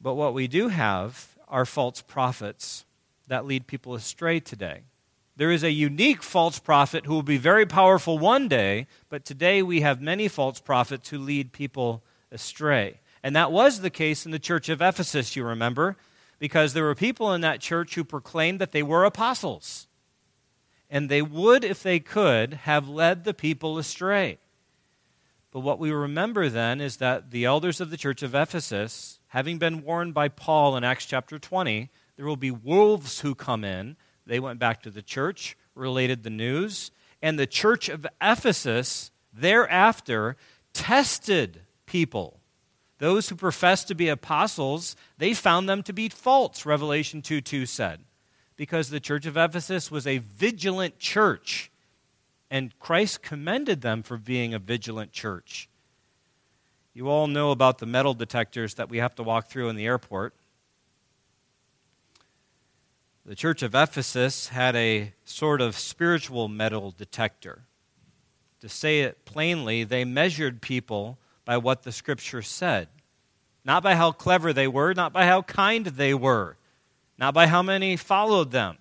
But 0.00 0.14
what 0.14 0.34
we 0.34 0.46
do 0.48 0.68
have 0.68 1.36
are 1.48 1.64
false 1.64 2.02
prophets 2.02 2.84
that 3.28 3.46
lead 3.46 3.66
people 3.66 3.94
astray 3.94 4.40
today. 4.40 4.82
There 5.36 5.50
is 5.50 5.62
a 5.62 5.70
unique 5.70 6.22
false 6.22 6.58
prophet 6.58 7.04
who 7.04 7.12
will 7.12 7.22
be 7.22 7.36
very 7.36 7.66
powerful 7.66 8.18
one 8.18 8.48
day, 8.48 8.86
but 9.10 9.24
today 9.24 9.62
we 9.62 9.82
have 9.82 10.00
many 10.00 10.28
false 10.28 10.60
prophets 10.60 11.10
who 11.10 11.18
lead 11.18 11.52
people 11.52 12.02
astray. 12.30 13.00
And 13.22 13.36
that 13.36 13.52
was 13.52 13.80
the 13.80 13.90
case 13.90 14.24
in 14.24 14.32
the 14.32 14.38
church 14.38 14.68
of 14.68 14.80
Ephesus, 14.80 15.36
you 15.36 15.44
remember, 15.44 15.96
because 16.38 16.72
there 16.72 16.84
were 16.84 16.94
people 16.94 17.32
in 17.34 17.42
that 17.42 17.60
church 17.60 17.94
who 17.94 18.04
proclaimed 18.04 18.60
that 18.60 18.72
they 18.72 18.82
were 18.82 19.04
apostles. 19.04 19.86
And 20.88 21.08
they 21.08 21.22
would, 21.22 21.64
if 21.64 21.82
they 21.82 21.98
could, 21.98 22.54
have 22.54 22.88
led 22.88 23.24
the 23.24 23.34
people 23.34 23.76
astray. 23.76 24.38
But 25.50 25.60
what 25.60 25.78
we 25.78 25.90
remember 25.90 26.48
then 26.48 26.80
is 26.80 26.98
that 26.98 27.30
the 27.30 27.44
elders 27.44 27.80
of 27.80 27.90
the 27.90 27.96
church 27.96 28.22
of 28.22 28.34
Ephesus, 28.34 29.15
having 29.28 29.58
been 29.58 29.82
warned 29.82 30.14
by 30.14 30.28
Paul 30.28 30.76
in 30.76 30.84
Acts 30.84 31.06
chapter 31.06 31.38
20, 31.38 31.90
there 32.16 32.26
will 32.26 32.36
be 32.36 32.50
wolves 32.50 33.20
who 33.20 33.34
come 33.34 33.64
in 33.64 33.96
they 34.26 34.40
went 34.40 34.58
back 34.58 34.82
to 34.82 34.90
the 34.90 35.02
church, 35.02 35.56
related 35.74 36.22
the 36.22 36.30
news, 36.30 36.90
and 37.22 37.38
the 37.38 37.46
church 37.46 37.88
of 37.88 38.06
Ephesus 38.20 39.12
thereafter 39.32 40.36
tested 40.72 41.60
people. 41.86 42.40
Those 42.98 43.28
who 43.28 43.36
professed 43.36 43.88
to 43.88 43.94
be 43.94 44.08
apostles, 44.08 44.96
they 45.18 45.32
found 45.32 45.68
them 45.68 45.82
to 45.84 45.92
be 45.92 46.08
false, 46.08 46.66
Revelation 46.66 47.22
2 47.22 47.40
2 47.40 47.66
said, 47.66 48.00
because 48.56 48.90
the 48.90 49.00
church 49.00 49.26
of 49.26 49.36
Ephesus 49.36 49.90
was 49.90 50.06
a 50.06 50.18
vigilant 50.18 50.98
church, 50.98 51.70
and 52.50 52.76
Christ 52.78 53.22
commended 53.22 53.82
them 53.82 54.02
for 54.02 54.16
being 54.16 54.54
a 54.54 54.58
vigilant 54.58 55.12
church. 55.12 55.68
You 56.96 57.10
all 57.10 57.26
know 57.26 57.50
about 57.50 57.76
the 57.76 57.84
metal 57.84 58.14
detectors 58.14 58.72
that 58.76 58.88
we 58.88 58.96
have 58.96 59.14
to 59.16 59.22
walk 59.22 59.48
through 59.48 59.68
in 59.68 59.76
the 59.76 59.84
airport. 59.84 60.32
The 63.26 63.34
church 63.34 63.62
of 63.62 63.74
Ephesus 63.74 64.48
had 64.48 64.74
a 64.76 65.12
sort 65.26 65.60
of 65.60 65.76
spiritual 65.76 66.48
metal 66.48 66.94
detector. 66.96 67.64
To 68.62 68.70
say 68.70 69.00
it 69.00 69.26
plainly, 69.26 69.84
they 69.84 70.06
measured 70.06 70.62
people 70.62 71.18
by 71.44 71.58
what 71.58 71.82
the 71.82 71.92
scripture 71.92 72.40
said, 72.40 72.88
not 73.62 73.82
by 73.82 73.94
how 73.94 74.10
clever 74.10 74.54
they 74.54 74.66
were, 74.66 74.94
not 74.94 75.12
by 75.12 75.26
how 75.26 75.42
kind 75.42 75.84
they 75.84 76.14
were, 76.14 76.56
not 77.18 77.34
by 77.34 77.46
how 77.46 77.60
many 77.60 77.98
followed 77.98 78.52
them. 78.52 78.78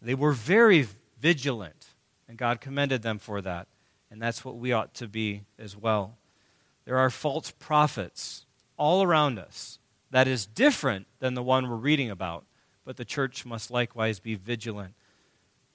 They 0.00 0.16
were 0.16 0.32
very 0.32 0.88
vigilant, 1.20 1.86
and 2.26 2.36
God 2.36 2.60
commended 2.60 3.02
them 3.02 3.20
for 3.20 3.40
that. 3.40 3.68
And 4.10 4.20
that's 4.20 4.44
what 4.44 4.56
we 4.56 4.72
ought 4.72 4.94
to 4.94 5.06
be 5.06 5.44
as 5.60 5.76
well. 5.76 6.16
There 6.84 6.98
are 6.98 7.10
false 7.10 7.50
prophets 7.50 8.46
all 8.76 9.02
around 9.02 9.38
us 9.38 9.78
that 10.10 10.28
is 10.28 10.46
different 10.46 11.06
than 11.20 11.34
the 11.34 11.42
one 11.42 11.68
we're 11.68 11.76
reading 11.76 12.10
about 12.10 12.44
but 12.84 12.96
the 12.96 13.04
church 13.04 13.44
must 13.44 13.70
likewise 13.70 14.20
be 14.20 14.34
vigilant 14.34 14.94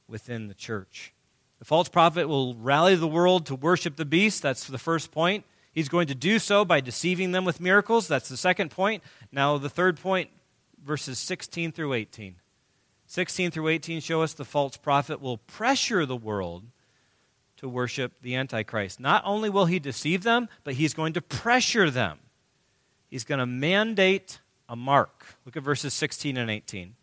within 0.08 0.48
the 0.48 0.54
church. 0.54 1.13
The 1.60 1.65
false 1.65 1.89
prophet 1.89 2.28
will 2.28 2.56
rally 2.56 2.96
the 2.96 3.08
world 3.08 3.46
to 3.48 3.56
worship 3.56 3.96
the 3.96 4.06
beast. 4.06 4.41
That's 4.41 4.67
the 4.67 4.78
first 4.78 5.12
point. 5.12 5.46
He's 5.72 5.89
going 5.89 6.08
to 6.08 6.15
do 6.15 6.39
so 6.39 6.65
by 6.65 6.82
deceiving 6.82 7.32
them 7.32 7.46
with 7.46 7.62
miracles. 7.62 8.08
That's 8.08 8.30
the 8.30 8.38
second 8.38 8.72
point. 8.72 9.04
Now, 9.32 9.58
the 9.58 9.70
third 9.70 10.00
point, 10.00 10.30
verses 10.84 11.20
16 11.20 11.72
through 11.72 11.93
18. 11.93 12.36
16 13.08 13.52
through 13.52 13.70
18 13.70 14.02
show 14.02 14.22
us 14.22 14.34
the 14.34 14.46
false 14.46 14.78
prophet 14.78 15.22
will 15.22 15.38
pressure 15.38 16.06
the 16.06 16.15
world 16.15 16.65
to 17.58 17.67
worship 17.67 18.22
the 18.22 18.36
Antichrist. 18.36 19.00
Not 19.00 19.24
only 19.26 19.50
will 19.50 19.65
he 19.65 19.80
deceive 19.80 20.24
them, 20.24 20.48
but 20.63 20.76
he's 20.76 20.93
going 20.93 21.13
to 21.13 21.22
pressure 21.22 21.89
them. 21.89 22.20
He's 23.10 23.24
going 23.24 23.39
to 23.39 23.46
mandate 23.46 24.39
a 24.70 24.76
mark. 24.76 25.38
Look 25.46 25.58
at 25.58 25.63
verses 25.63 25.93
16 25.93 26.38
and 26.38 26.52
18. 26.52 26.96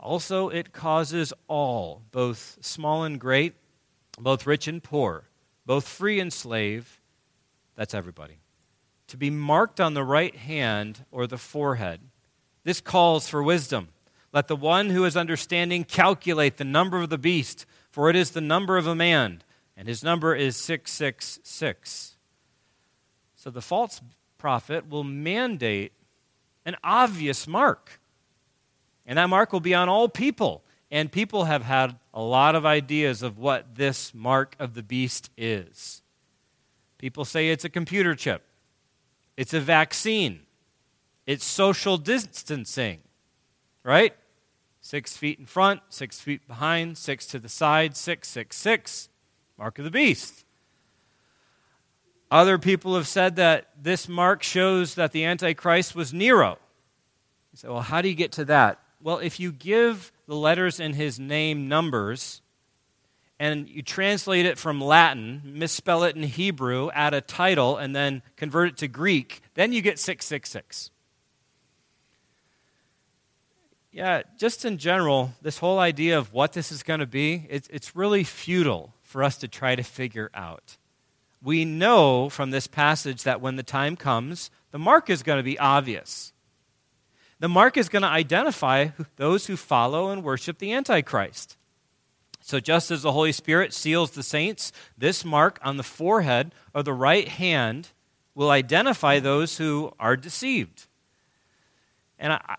Also, 0.00 0.48
it 0.48 0.72
causes 0.72 1.32
all, 1.48 2.02
both 2.12 2.58
small 2.60 3.02
and 3.02 3.20
great, 3.20 3.54
both 4.18 4.46
rich 4.46 4.68
and 4.68 4.82
poor, 4.82 5.24
both 5.66 5.86
free 5.86 6.20
and 6.20 6.32
slave, 6.32 7.00
that's 7.74 7.94
everybody, 7.94 8.38
to 9.08 9.16
be 9.16 9.30
marked 9.30 9.80
on 9.80 9.94
the 9.94 10.04
right 10.04 10.36
hand 10.36 11.04
or 11.10 11.26
the 11.26 11.38
forehead. 11.38 12.00
This 12.64 12.80
calls 12.80 13.28
for 13.28 13.42
wisdom. 13.42 13.88
Let 14.32 14.48
the 14.48 14.56
one 14.56 14.90
who 14.90 15.04
is 15.04 15.16
understanding 15.16 15.84
calculate 15.84 16.58
the 16.58 16.64
number 16.64 17.00
of 17.00 17.08
the 17.08 17.18
beast, 17.18 17.66
for 17.90 18.10
it 18.10 18.16
is 18.16 18.30
the 18.30 18.40
number 18.40 18.76
of 18.76 18.86
a 18.86 18.94
man, 18.94 19.42
and 19.76 19.88
his 19.88 20.02
number 20.02 20.34
is 20.34 20.56
666. 20.56 22.16
So 23.36 23.50
the 23.50 23.62
false 23.62 24.00
prophet 24.36 24.88
will 24.88 25.04
mandate 25.04 25.92
an 26.64 26.76
obvious 26.82 27.46
mark. 27.46 28.00
And 29.06 29.16
that 29.18 29.28
mark 29.28 29.52
will 29.52 29.60
be 29.60 29.74
on 29.74 29.88
all 29.88 30.08
people. 30.08 30.64
And 30.90 31.10
people 31.10 31.44
have 31.44 31.62
had 31.62 31.96
a 32.12 32.22
lot 32.22 32.54
of 32.54 32.66
ideas 32.66 33.22
of 33.22 33.38
what 33.38 33.74
this 33.76 34.14
mark 34.14 34.56
of 34.58 34.74
the 34.74 34.82
beast 34.82 35.30
is. 35.36 36.02
People 36.98 37.24
say 37.24 37.48
it's 37.48 37.64
a 37.64 37.68
computer 37.68 38.14
chip, 38.14 38.42
it's 39.36 39.54
a 39.54 39.60
vaccine, 39.60 40.40
it's 41.26 41.44
social 41.44 41.96
distancing, 41.96 43.00
right? 43.84 44.14
Six 44.88 45.18
feet 45.18 45.38
in 45.38 45.44
front, 45.44 45.82
six 45.90 46.18
feet 46.18 46.48
behind, 46.48 46.96
six 46.96 47.26
to 47.26 47.38
the 47.38 47.50
side, 47.50 47.94
six, 47.94 48.26
six, 48.26 48.56
six. 48.56 49.10
Mark 49.58 49.78
of 49.78 49.84
the 49.84 49.90
beast. 49.90 50.46
Other 52.30 52.56
people 52.56 52.94
have 52.94 53.06
said 53.06 53.36
that 53.36 53.68
this 53.78 54.08
mark 54.08 54.42
shows 54.42 54.94
that 54.94 55.12
the 55.12 55.26
Antichrist 55.26 55.94
was 55.94 56.14
Nero. 56.14 56.56
You 57.52 57.58
say, 57.58 57.68
well, 57.68 57.82
how 57.82 58.00
do 58.00 58.08
you 58.08 58.14
get 58.14 58.32
to 58.32 58.46
that? 58.46 58.80
Well, 59.02 59.18
if 59.18 59.38
you 59.38 59.52
give 59.52 60.10
the 60.26 60.36
letters 60.36 60.80
in 60.80 60.94
his 60.94 61.20
name 61.20 61.68
numbers 61.68 62.40
and 63.38 63.68
you 63.68 63.82
translate 63.82 64.46
it 64.46 64.56
from 64.56 64.80
Latin, 64.80 65.42
misspell 65.44 66.02
it 66.04 66.16
in 66.16 66.22
Hebrew, 66.22 66.88
add 66.94 67.12
a 67.12 67.20
title, 67.20 67.76
and 67.76 67.94
then 67.94 68.22
convert 68.36 68.68
it 68.70 68.76
to 68.78 68.88
Greek, 68.88 69.42
then 69.52 69.74
you 69.74 69.82
get 69.82 69.98
666. 69.98 70.92
Yeah, 73.90 74.22
just 74.38 74.64
in 74.64 74.78
general, 74.78 75.32
this 75.40 75.58
whole 75.58 75.78
idea 75.78 76.18
of 76.18 76.32
what 76.32 76.52
this 76.52 76.70
is 76.70 76.82
going 76.82 77.00
to 77.00 77.06
be, 77.06 77.46
it's, 77.48 77.68
it's 77.68 77.96
really 77.96 78.22
futile 78.22 78.94
for 79.02 79.22
us 79.22 79.38
to 79.38 79.48
try 79.48 79.74
to 79.74 79.82
figure 79.82 80.30
out. 80.34 80.76
We 81.42 81.64
know 81.64 82.28
from 82.28 82.50
this 82.50 82.66
passage 82.66 83.22
that 83.22 83.40
when 83.40 83.56
the 83.56 83.62
time 83.62 83.96
comes, 83.96 84.50
the 84.72 84.78
mark 84.78 85.08
is 85.08 85.22
going 85.22 85.38
to 85.38 85.42
be 85.42 85.58
obvious. 85.58 86.32
The 87.40 87.48
mark 87.48 87.76
is 87.76 87.88
going 87.88 88.02
to 88.02 88.08
identify 88.08 88.88
those 89.16 89.46
who 89.46 89.56
follow 89.56 90.10
and 90.10 90.22
worship 90.22 90.58
the 90.58 90.72
Antichrist. 90.72 91.56
So, 92.40 92.60
just 92.60 92.90
as 92.90 93.02
the 93.02 93.12
Holy 93.12 93.32
Spirit 93.32 93.72
seals 93.74 94.12
the 94.12 94.22
saints, 94.22 94.72
this 94.96 95.24
mark 95.24 95.58
on 95.62 95.76
the 95.76 95.82
forehead 95.82 96.54
or 96.74 96.82
the 96.82 96.94
right 96.94 97.28
hand 97.28 97.88
will 98.34 98.50
identify 98.50 99.18
those 99.18 99.58
who 99.58 99.92
are 100.00 100.16
deceived. 100.16 100.86
And 102.18 102.32
I, 102.32 102.56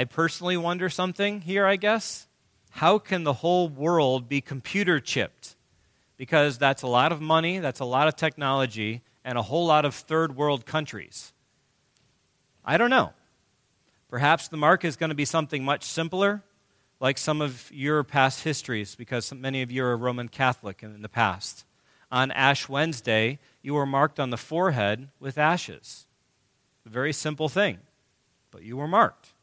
I 0.00 0.04
personally 0.04 0.56
wonder 0.56 0.88
something 0.88 1.42
here, 1.42 1.66
I 1.66 1.76
guess. 1.76 2.26
How 2.70 2.98
can 2.98 3.22
the 3.24 3.34
whole 3.34 3.68
world 3.68 4.30
be 4.30 4.40
computer 4.40 4.98
chipped? 4.98 5.56
Because 6.16 6.56
that's 6.56 6.80
a 6.80 6.86
lot 6.86 7.12
of 7.12 7.20
money, 7.20 7.58
that's 7.58 7.80
a 7.80 7.84
lot 7.84 8.08
of 8.08 8.16
technology, 8.16 9.02
and 9.26 9.36
a 9.36 9.42
whole 9.42 9.66
lot 9.66 9.84
of 9.84 9.94
third 9.94 10.34
world 10.34 10.64
countries. 10.64 11.34
I 12.64 12.78
don't 12.78 12.88
know. 12.88 13.12
Perhaps 14.08 14.48
the 14.48 14.56
mark 14.56 14.86
is 14.86 14.96
going 14.96 15.10
to 15.10 15.14
be 15.14 15.26
something 15.26 15.62
much 15.66 15.84
simpler, 15.84 16.42
like 16.98 17.18
some 17.18 17.42
of 17.42 17.70
your 17.70 18.02
past 18.02 18.42
histories, 18.42 18.94
because 18.94 19.34
many 19.34 19.60
of 19.60 19.70
you 19.70 19.84
are 19.84 19.98
Roman 19.98 20.28
Catholic 20.28 20.82
in 20.82 21.02
the 21.02 21.10
past. 21.10 21.66
On 22.10 22.30
Ash 22.30 22.70
Wednesday, 22.70 23.38
you 23.60 23.74
were 23.74 23.84
marked 23.84 24.18
on 24.18 24.30
the 24.30 24.38
forehead 24.38 25.08
with 25.20 25.36
ashes. 25.36 26.06
A 26.86 26.88
very 26.88 27.12
simple 27.12 27.50
thing, 27.50 27.80
but 28.50 28.62
you 28.62 28.78
were 28.78 28.88
marked. 28.88 29.34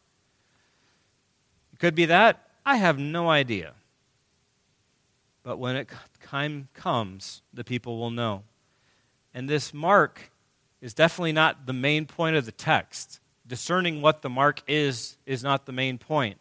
Could 1.80 1.96
be 1.96 2.06
that. 2.06 2.50
I 2.66 2.78
have 2.78 2.98
no 3.00 3.30
idea. 3.30 3.74
but 5.44 5.58
when 5.60 5.78
it 5.78 5.90
time 6.22 6.68
comes, 6.74 7.42
the 7.54 7.64
people 7.64 7.98
will 7.98 8.12
know. 8.12 8.44
And 9.34 9.50
this 9.50 9.74
mark 9.74 10.30
is 10.82 10.94
definitely 10.94 11.32
not 11.32 11.66
the 11.66 11.72
main 11.72 12.06
point 12.06 12.36
of 12.36 12.46
the 12.46 12.52
text. 12.52 13.22
Discerning 13.48 14.02
what 14.02 14.22
the 14.22 14.30
mark 14.30 14.62
is 14.68 15.16
is 15.26 15.44
not 15.44 15.66
the 15.66 15.72
main 15.72 15.98
point, 15.98 16.38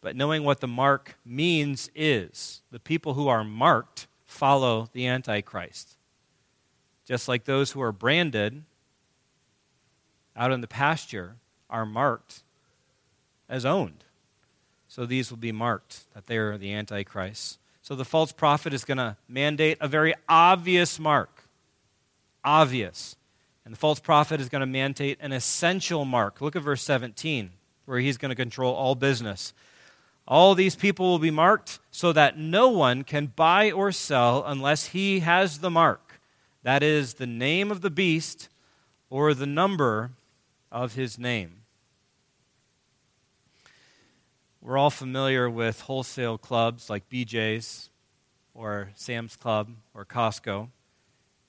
but 0.00 0.16
knowing 0.16 0.42
what 0.42 0.58
the 0.58 0.66
mark 0.66 1.14
means 1.24 1.88
is. 1.94 2.62
The 2.72 2.80
people 2.80 3.14
who 3.14 3.28
are 3.28 3.44
marked 3.44 4.08
follow 4.24 4.88
the 4.92 5.06
Antichrist. 5.06 5.96
Just 7.04 7.28
like 7.28 7.44
those 7.44 7.70
who 7.70 7.80
are 7.80 7.92
branded 7.92 8.64
out 10.34 10.50
in 10.50 10.62
the 10.62 10.66
pasture 10.66 11.36
are 11.70 11.86
marked 11.86 12.42
as 13.48 13.64
owned. 13.64 14.04
So 14.92 15.06
these 15.06 15.30
will 15.30 15.38
be 15.38 15.52
marked 15.52 16.12
that 16.12 16.26
they 16.26 16.36
are 16.36 16.58
the 16.58 16.74
Antichrist. 16.74 17.58
So 17.80 17.94
the 17.94 18.04
false 18.04 18.30
prophet 18.30 18.74
is 18.74 18.84
going 18.84 18.98
to 18.98 19.16
mandate 19.26 19.78
a 19.80 19.88
very 19.88 20.12
obvious 20.28 20.98
mark. 20.98 21.44
Obvious. 22.44 23.16
And 23.64 23.72
the 23.72 23.78
false 23.78 24.00
prophet 24.00 24.38
is 24.38 24.50
going 24.50 24.60
to 24.60 24.66
mandate 24.66 25.16
an 25.22 25.32
essential 25.32 26.04
mark. 26.04 26.42
Look 26.42 26.56
at 26.56 26.62
verse 26.62 26.82
17, 26.82 27.52
where 27.86 28.00
he's 28.00 28.18
going 28.18 28.28
to 28.28 28.34
control 28.34 28.74
all 28.74 28.94
business. 28.94 29.54
All 30.28 30.54
these 30.54 30.76
people 30.76 31.06
will 31.06 31.18
be 31.18 31.30
marked 31.30 31.78
so 31.90 32.12
that 32.12 32.36
no 32.36 32.68
one 32.68 33.02
can 33.02 33.28
buy 33.28 33.70
or 33.70 33.92
sell 33.92 34.44
unless 34.46 34.88
he 34.88 35.20
has 35.20 35.60
the 35.60 35.70
mark. 35.70 36.20
That 36.64 36.82
is 36.82 37.14
the 37.14 37.26
name 37.26 37.70
of 37.70 37.80
the 37.80 37.88
beast 37.88 38.50
or 39.08 39.32
the 39.32 39.46
number 39.46 40.10
of 40.70 40.96
his 40.96 41.18
name. 41.18 41.61
We're 44.64 44.78
all 44.78 44.90
familiar 44.90 45.50
with 45.50 45.80
wholesale 45.80 46.38
clubs 46.38 46.88
like 46.88 47.08
BJ's 47.08 47.90
or 48.54 48.90
Sam's 48.94 49.34
Club 49.34 49.70
or 49.92 50.04
Costco. 50.04 50.68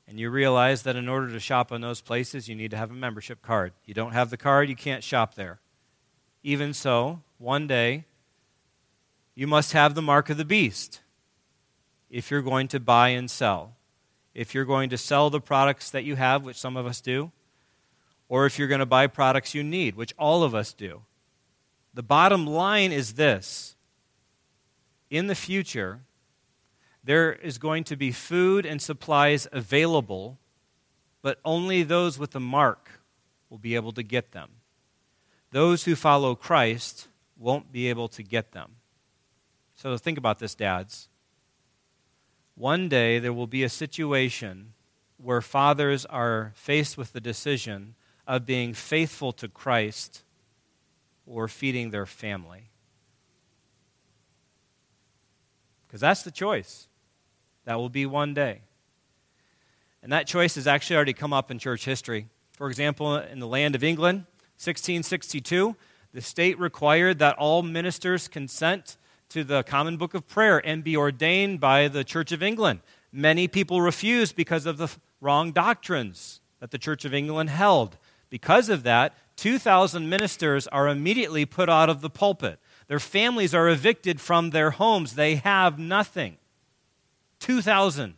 And 0.07 0.19
you 0.19 0.31
realize 0.31 0.81
that 0.81 0.95
in 0.95 1.07
order 1.07 1.29
to 1.29 1.39
shop 1.39 1.71
in 1.71 1.81
those 1.81 2.01
places, 2.01 2.49
you 2.49 2.55
need 2.55 2.71
to 2.71 2.77
have 2.77 2.89
a 2.89 2.95
membership 2.95 3.43
card. 3.43 3.73
You 3.85 3.93
don't 3.93 4.13
have 4.13 4.31
the 4.31 4.37
card, 4.37 4.67
you 4.67 4.75
can't 4.75 5.03
shop 5.03 5.35
there. 5.35 5.59
Even 6.41 6.73
so, 6.73 7.21
one 7.37 7.67
day, 7.67 8.05
you 9.35 9.45
must 9.45 9.73
have 9.73 9.93
the 9.93 10.01
mark 10.01 10.31
of 10.31 10.37
the 10.37 10.43
beast 10.43 11.01
if 12.09 12.31
you're 12.31 12.41
going 12.41 12.67
to 12.69 12.79
buy 12.79 13.09
and 13.09 13.29
sell. 13.29 13.75
If 14.33 14.55
you're 14.55 14.65
going 14.65 14.89
to 14.89 14.97
sell 14.97 15.29
the 15.29 15.39
products 15.39 15.91
that 15.91 16.03
you 16.03 16.15
have, 16.15 16.43
which 16.43 16.59
some 16.59 16.75
of 16.75 16.87
us 16.87 16.99
do, 16.99 17.31
or 18.27 18.47
if 18.47 18.57
you're 18.57 18.67
going 18.67 18.79
to 18.79 18.87
buy 18.87 19.05
products 19.05 19.53
you 19.53 19.61
need, 19.61 19.95
which 19.95 20.15
all 20.17 20.41
of 20.41 20.55
us 20.55 20.73
do. 20.73 21.03
The 21.93 22.03
bottom 22.03 22.47
line 22.47 22.91
is 22.91 23.13
this 23.13 23.75
in 25.09 25.27
the 25.27 25.35
future, 25.35 25.99
there 27.03 27.33
is 27.33 27.59
going 27.59 27.83
to 27.83 27.95
be 27.95 28.11
food 28.11 28.65
and 28.65 28.81
supplies 28.81 29.47
available, 29.51 30.39
but 31.21 31.39
only 31.45 31.83
those 31.83 32.17
with 32.17 32.31
the 32.31 32.39
mark 32.39 32.89
will 33.49 33.59
be 33.59 33.75
able 33.75 33.91
to 33.91 34.01
get 34.01 34.31
them. 34.31 34.49
Those 35.51 35.83
who 35.83 35.95
follow 35.95 36.33
Christ 36.33 37.09
won't 37.37 37.71
be 37.71 37.89
able 37.89 38.07
to 38.07 38.23
get 38.23 38.53
them. 38.53 38.77
So 39.75 39.95
think 39.97 40.17
about 40.17 40.39
this, 40.39 40.55
dads. 40.55 41.09
One 42.55 42.89
day 42.89 43.19
there 43.19 43.33
will 43.33 43.47
be 43.47 43.63
a 43.63 43.69
situation 43.69 44.73
where 45.17 45.41
fathers 45.41 46.05
are 46.05 46.53
faced 46.55 46.97
with 46.97 47.13
the 47.13 47.21
decision 47.21 47.93
of 48.25 48.47
being 48.47 48.73
faithful 48.73 49.31
to 49.33 49.47
Christ 49.47 50.23
or 51.25 51.47
feeding 51.47 51.91
their 51.91 52.05
family. 52.05 52.69
Because 55.87 56.01
that's 56.01 56.23
the 56.23 56.31
choice. 56.31 56.87
That 57.65 57.75
will 57.75 57.89
be 57.89 58.05
one 58.05 58.33
day. 58.33 58.61
And 60.01 60.11
that 60.11 60.27
choice 60.27 60.55
has 60.55 60.67
actually 60.67 60.97
already 60.97 61.13
come 61.13 61.33
up 61.33 61.49
in 61.49 61.59
church 61.59 61.85
history. 61.85 62.27
For 62.51 62.67
example, 62.67 63.15
in 63.15 63.39
the 63.39 63.47
land 63.47 63.75
of 63.75 63.83
England, 63.83 64.25
1662, 64.57 65.75
the 66.13 66.21
state 66.21 66.59
required 66.59 67.19
that 67.19 67.37
all 67.37 67.63
ministers 67.63 68.27
consent 68.27 68.97
to 69.29 69.43
the 69.43 69.63
common 69.63 69.97
book 69.97 70.13
of 70.13 70.27
prayer 70.27 70.59
and 70.63 70.83
be 70.83 70.95
ordained 70.95 71.59
by 71.59 71.87
the 71.87 72.03
Church 72.03 72.31
of 72.31 72.43
England. 72.43 72.81
Many 73.11 73.47
people 73.47 73.81
refused 73.81 74.35
because 74.35 74.65
of 74.65 74.77
the 74.77 74.91
wrong 75.21 75.51
doctrines 75.51 76.41
that 76.59 76.71
the 76.71 76.77
Church 76.77 77.05
of 77.05 77.13
England 77.13 77.49
held. 77.49 77.97
Because 78.29 78.69
of 78.69 78.83
that, 78.83 79.15
2,000 79.35 80.09
ministers 80.09 80.67
are 80.67 80.87
immediately 80.87 81.45
put 81.45 81.69
out 81.69 81.89
of 81.89 82.01
the 82.01 82.09
pulpit. 82.09 82.59
Their 82.87 82.99
families 82.99 83.55
are 83.55 83.69
evicted 83.69 84.21
from 84.21 84.49
their 84.49 84.71
homes. 84.71 85.15
They 85.15 85.35
have 85.35 85.79
nothing. 85.79 86.37
2,000. 87.39 88.15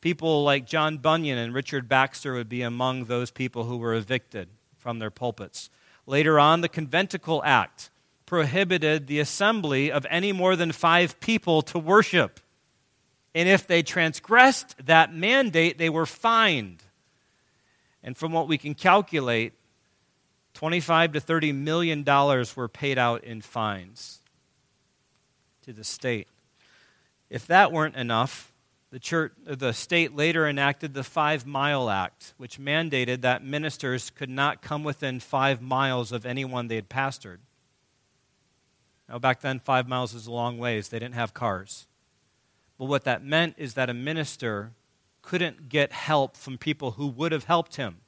People 0.00 0.44
like 0.44 0.66
John 0.66 0.98
Bunyan 0.98 1.38
and 1.38 1.54
Richard 1.54 1.88
Baxter 1.88 2.34
would 2.34 2.48
be 2.48 2.62
among 2.62 3.04
those 3.04 3.30
people 3.30 3.64
who 3.64 3.76
were 3.76 3.94
evicted 3.94 4.48
from 4.78 4.98
their 4.98 5.10
pulpits. 5.10 5.68
Later 6.06 6.38
on, 6.38 6.60
the 6.60 6.68
Conventicle 6.68 7.42
Act 7.44 7.90
prohibited 8.24 9.06
the 9.06 9.20
assembly 9.20 9.90
of 9.90 10.06
any 10.10 10.32
more 10.32 10.56
than 10.56 10.72
five 10.72 11.18
people 11.20 11.62
to 11.62 11.78
worship. 11.78 12.40
And 13.34 13.48
if 13.48 13.66
they 13.66 13.82
transgressed 13.82 14.86
that 14.86 15.12
mandate, 15.12 15.78
they 15.78 15.90
were 15.90 16.06
fined. 16.06 16.82
And 18.02 18.16
from 18.16 18.32
what 18.32 18.48
we 18.48 18.58
can 18.58 18.74
calculate, 18.74 19.52
25 20.56 21.12
to 21.12 21.20
30 21.20 21.52
million 21.52 22.02
dollars 22.02 22.56
were 22.56 22.66
paid 22.66 22.96
out 22.96 23.22
in 23.22 23.42
fines 23.42 24.20
to 25.60 25.70
the 25.70 25.84
state. 25.84 26.28
If 27.28 27.46
that 27.48 27.72
weren't 27.72 27.94
enough, 27.94 28.54
the, 28.90 28.98
church, 28.98 29.34
the 29.44 29.72
state 29.72 30.16
later 30.16 30.48
enacted 30.48 30.94
the 30.94 31.04
Five 31.04 31.44
Mile 31.44 31.90
Act, 31.90 32.32
which 32.38 32.58
mandated 32.58 33.20
that 33.20 33.44
ministers 33.44 34.08
could 34.08 34.30
not 34.30 34.62
come 34.62 34.82
within 34.82 35.20
five 35.20 35.60
miles 35.60 36.10
of 36.10 36.24
anyone 36.24 36.68
they 36.68 36.76
had 36.76 36.88
pastored. 36.88 37.40
Now, 39.10 39.18
back 39.18 39.42
then, 39.42 39.58
five 39.58 39.86
miles 39.86 40.14
was 40.14 40.26
a 40.26 40.32
long 40.32 40.56
ways. 40.56 40.88
They 40.88 40.98
didn't 40.98 41.16
have 41.16 41.34
cars. 41.34 41.86
But 42.78 42.86
what 42.86 43.04
that 43.04 43.22
meant 43.22 43.56
is 43.58 43.74
that 43.74 43.90
a 43.90 43.94
minister 43.94 44.72
couldn't 45.20 45.68
get 45.68 45.92
help 45.92 46.34
from 46.34 46.56
people 46.56 46.92
who 46.92 47.08
would 47.08 47.32
have 47.32 47.44
helped 47.44 47.76
him 47.76 47.98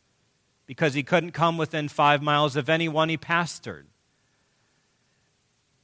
because 0.68 0.92
he 0.92 1.02
couldn't 1.02 1.32
come 1.32 1.56
within 1.56 1.88
five 1.88 2.22
miles 2.22 2.54
of 2.54 2.68
anyone 2.68 3.08
he 3.08 3.16
pastored. 3.16 3.84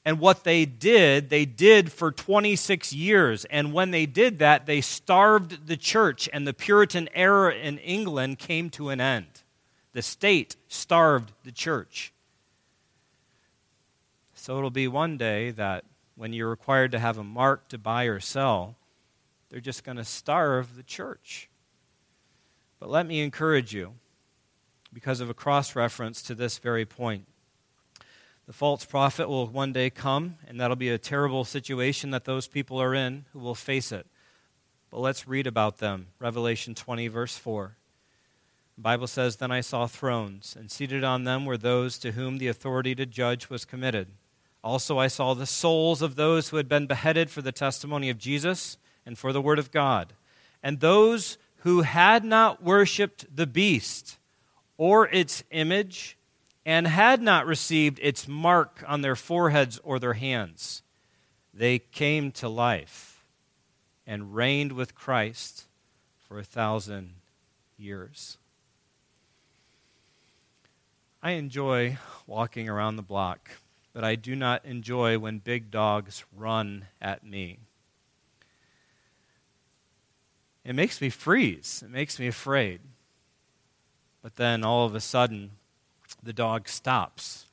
And 0.04 0.20
what 0.20 0.44
they 0.44 0.66
did, 0.66 1.30
they 1.30 1.46
did 1.46 1.90
for 1.90 2.12
26 2.12 2.92
years. 2.92 3.46
And 3.46 3.72
when 3.72 3.90
they 3.90 4.04
did 4.04 4.38
that, 4.40 4.66
they 4.66 4.82
starved 4.82 5.66
the 5.66 5.78
church, 5.78 6.28
and 6.30 6.46
the 6.46 6.52
Puritan 6.52 7.08
era 7.14 7.54
in 7.54 7.78
England 7.78 8.38
came 8.38 8.68
to 8.70 8.90
an 8.90 9.00
end. 9.00 9.26
The 9.94 10.02
state 10.02 10.56
starved 10.68 11.32
the 11.44 11.52
church. 11.52 12.12
So 14.34 14.58
it'll 14.58 14.68
be 14.68 14.86
one 14.86 15.16
day 15.16 15.50
that 15.52 15.84
when 16.14 16.34
you're 16.34 16.50
required 16.50 16.92
to 16.92 16.98
have 16.98 17.16
a 17.16 17.24
mark 17.24 17.68
to 17.68 17.78
buy 17.78 18.04
or 18.04 18.20
sell, 18.20 18.76
they're 19.48 19.60
just 19.60 19.82
going 19.82 19.96
to 19.96 20.04
starve 20.04 20.76
the 20.76 20.82
church. 20.82 21.48
But 22.78 22.90
let 22.90 23.06
me 23.06 23.22
encourage 23.22 23.72
you, 23.72 23.94
because 24.94 25.20
of 25.20 25.28
a 25.28 25.34
cross 25.34 25.76
reference 25.76 26.22
to 26.22 26.34
this 26.34 26.58
very 26.58 26.86
point. 26.86 27.26
The 28.46 28.52
false 28.52 28.84
prophet 28.84 29.28
will 29.28 29.46
one 29.46 29.72
day 29.72 29.90
come, 29.90 30.36
and 30.46 30.60
that'll 30.60 30.76
be 30.76 30.90
a 30.90 30.98
terrible 30.98 31.44
situation 31.44 32.10
that 32.10 32.24
those 32.24 32.46
people 32.46 32.80
are 32.80 32.94
in 32.94 33.24
who 33.32 33.40
will 33.40 33.54
face 33.54 33.90
it. 33.90 34.06
But 34.90 35.00
let's 35.00 35.26
read 35.26 35.46
about 35.46 35.78
them. 35.78 36.08
Revelation 36.18 36.74
20, 36.74 37.08
verse 37.08 37.36
4. 37.36 37.76
The 38.76 38.82
Bible 38.82 39.06
says, 39.06 39.36
Then 39.36 39.50
I 39.50 39.60
saw 39.60 39.86
thrones, 39.86 40.56
and 40.58 40.70
seated 40.70 41.04
on 41.04 41.24
them 41.24 41.46
were 41.46 41.56
those 41.56 41.98
to 41.98 42.12
whom 42.12 42.38
the 42.38 42.48
authority 42.48 42.94
to 42.96 43.06
judge 43.06 43.48
was 43.48 43.64
committed. 43.64 44.08
Also, 44.62 44.98
I 44.98 45.08
saw 45.08 45.34
the 45.34 45.46
souls 45.46 46.02
of 46.02 46.16
those 46.16 46.48
who 46.48 46.56
had 46.56 46.68
been 46.68 46.86
beheaded 46.86 47.30
for 47.30 47.42
the 47.42 47.52
testimony 47.52 48.10
of 48.10 48.18
Jesus 48.18 48.78
and 49.06 49.18
for 49.18 49.32
the 49.32 49.42
word 49.42 49.58
of 49.58 49.70
God, 49.70 50.12
and 50.62 50.80
those 50.80 51.38
who 51.58 51.82
had 51.82 52.24
not 52.24 52.62
worshipped 52.62 53.34
the 53.34 53.46
beast 53.46 54.18
or 54.76 55.08
its 55.08 55.42
image, 55.50 56.16
and 56.66 56.86
had 56.86 57.20
not 57.20 57.46
received 57.46 57.98
its 58.02 58.26
mark 58.26 58.82
on 58.86 59.02
their 59.02 59.16
foreheads 59.16 59.78
or 59.84 59.98
their 59.98 60.14
hands. 60.14 60.82
They 61.52 61.78
came 61.78 62.32
to 62.32 62.48
life 62.48 63.24
and 64.06 64.34
reigned 64.34 64.72
with 64.72 64.94
Christ 64.94 65.64
for 66.26 66.38
a 66.38 66.44
thousand 66.44 67.14
years. 67.78 68.38
I 71.22 71.32
enjoy 71.32 71.98
walking 72.26 72.68
around 72.68 72.96
the 72.96 73.02
block 73.02 73.50
but 73.94 74.04
I 74.04 74.16
do 74.16 74.34
not 74.34 74.64
enjoy 74.64 75.18
when 75.18 75.38
big 75.38 75.70
dogs 75.70 76.24
run 76.36 76.86
at 77.00 77.24
me. 77.24 77.60
It 80.64 80.74
makes 80.74 81.00
me 81.00 81.08
freeze, 81.10 81.82
it 81.86 81.90
makes 81.90 82.18
me 82.18 82.26
afraid. 82.26 82.80
But 84.24 84.36
then 84.36 84.64
all 84.64 84.86
of 84.86 84.94
a 84.94 85.00
sudden, 85.00 85.50
the 86.22 86.32
dog 86.32 86.66
stops. 86.66 87.44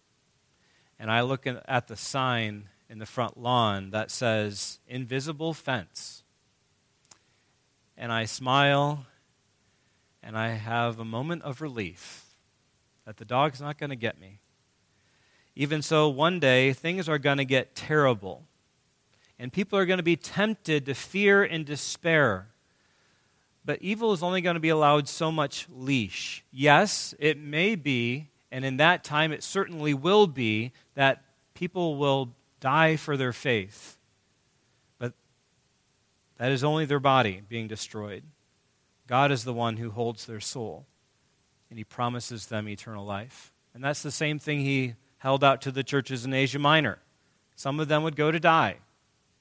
And 0.98 1.12
I 1.12 1.20
look 1.20 1.46
at 1.46 1.90
the 1.90 1.98
sign 1.98 2.70
in 2.90 2.98
the 2.98 3.06
front 3.06 3.36
lawn 3.36 3.90
that 3.90 4.10
says 4.10 4.80
invisible 4.88 5.54
fence. 5.54 6.24
And 7.98 8.10
I 8.10 8.24
smile 8.24 9.06
and 10.24 10.38
I 10.38 10.52
have 10.52 10.98
a 10.98 11.04
moment 11.04 11.42
of 11.42 11.60
relief 11.60 12.24
that 13.06 13.18
the 13.18 13.26
dog's 13.26 13.60
not 13.60 13.78
going 13.78 13.90
to 13.90 13.98
get 13.98 14.18
me. 14.18 14.40
Even 15.58 15.82
so, 15.82 16.08
one 16.08 16.40
day 16.40 16.72
things 16.72 17.10
are 17.10 17.20
going 17.20 17.38
to 17.38 17.44
get 17.44 17.76
terrible. 17.76 18.46
And 19.38 19.52
people 19.52 19.78
are 19.78 19.86
going 19.86 19.98
to 19.98 20.04
be 20.04 20.16
tempted 20.16 20.86
to 20.86 20.94
fear 20.94 21.44
and 21.44 21.66
despair. 21.66 22.48
But 23.64 23.82
evil 23.82 24.12
is 24.12 24.24
only 24.24 24.42
going 24.42 24.56
to 24.56 24.60
be 24.60 24.70
allowed 24.70 25.08
so 25.08 25.32
much 25.32 25.68
leash. 25.70 26.44
Yes, 26.52 27.14
it 27.20 27.38
may 27.38 27.76
be, 27.76 28.30
and 28.52 28.66
in 28.66 28.78
that 28.78 29.04
time 29.04 29.32
it 29.32 29.44
certainly 29.44 29.94
will 29.94 30.28
be, 30.28 30.72
that 30.96 31.24
people 31.54 31.96
will 31.96 32.34
die 32.60 32.96
for 32.96 33.18
their 33.18 33.34
faith. 33.34 33.98
But 34.98 35.14
that 36.38 36.52
is 36.52 36.64
only 36.64 36.86
their 36.86 37.00
body 37.00 37.42
being 37.48 37.68
destroyed. 37.68 38.24
God 39.08 39.32
is 39.32 39.44
the 39.44 39.54
one 39.54 39.78
who 39.78 39.92
holds 39.92 40.26
their 40.26 40.40
soul, 40.40 40.86
and 41.70 41.78
He 41.78 41.84
promises 41.84 42.48
them 42.48 42.68
eternal 42.68 43.06
life. 43.06 43.52
And 43.74 43.84
that's 43.84 44.02
the 44.02 44.12
same 44.12 44.40
thing 44.40 44.62
He 44.62 44.96
held 45.20 45.44
out 45.44 45.62
to 45.62 45.72
the 45.72 45.84
churches 45.84 46.26
in 46.26 46.34
Asia 46.34 46.58
Minor. 46.60 46.98
Some 47.56 47.80
of 47.80 47.88
them 47.88 48.02
would 48.02 48.16
go 48.16 48.32
to 48.32 48.40
die. 48.40 48.78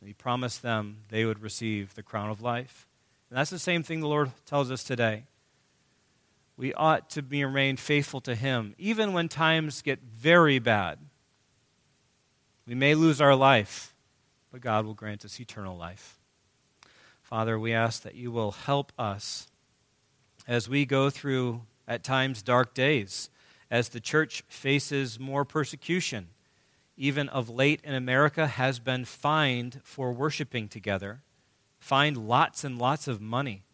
And 0.00 0.08
he 0.08 0.14
promised 0.14 0.62
them 0.62 0.98
they 1.08 1.24
would 1.24 1.42
receive 1.42 1.94
the 1.94 2.02
crown 2.02 2.30
of 2.30 2.42
life. 2.42 2.86
And 3.30 3.38
that's 3.38 3.50
the 3.50 3.58
same 3.58 3.82
thing 3.82 4.00
the 4.00 4.08
Lord 4.08 4.32
tells 4.44 4.70
us 4.70 4.82
today. 4.82 5.24
We 6.56 6.74
ought 6.74 7.08
to 7.10 7.22
be, 7.22 7.44
remain 7.44 7.76
faithful 7.76 8.20
to 8.22 8.34
Him, 8.34 8.74
even 8.76 9.12
when 9.12 9.28
times 9.28 9.80
get 9.80 10.00
very 10.02 10.58
bad. 10.58 10.98
We 12.66 12.74
may 12.74 12.94
lose 12.94 13.20
our 13.20 13.34
life, 13.34 13.94
but 14.52 14.60
God 14.60 14.84
will 14.84 14.94
grant 14.94 15.24
us 15.24 15.40
eternal 15.40 15.76
life. 15.76 16.18
Father, 17.22 17.58
we 17.58 17.72
ask 17.72 18.02
that 18.02 18.16
you 18.16 18.30
will 18.32 18.50
help 18.50 18.92
us 18.98 19.46
as 20.46 20.68
we 20.68 20.84
go 20.84 21.08
through, 21.08 21.62
at 21.86 22.02
times, 22.02 22.42
dark 22.42 22.74
days 22.74 23.30
as 23.70 23.88
the 23.88 24.00
church 24.00 24.42
faces 24.48 25.20
more 25.20 25.44
persecution, 25.44 26.28
even 26.96 27.28
of 27.28 27.48
late 27.48 27.80
in 27.84 27.94
America, 27.94 28.46
has 28.48 28.80
been 28.80 29.04
fined 29.04 29.80
for 29.84 30.12
worshiping 30.12 30.68
together, 30.68 31.22
fined 31.80 32.16
lots 32.16 32.62
and 32.62 32.78
lots 32.78 33.08
of 33.08 33.20
money. 33.20 33.64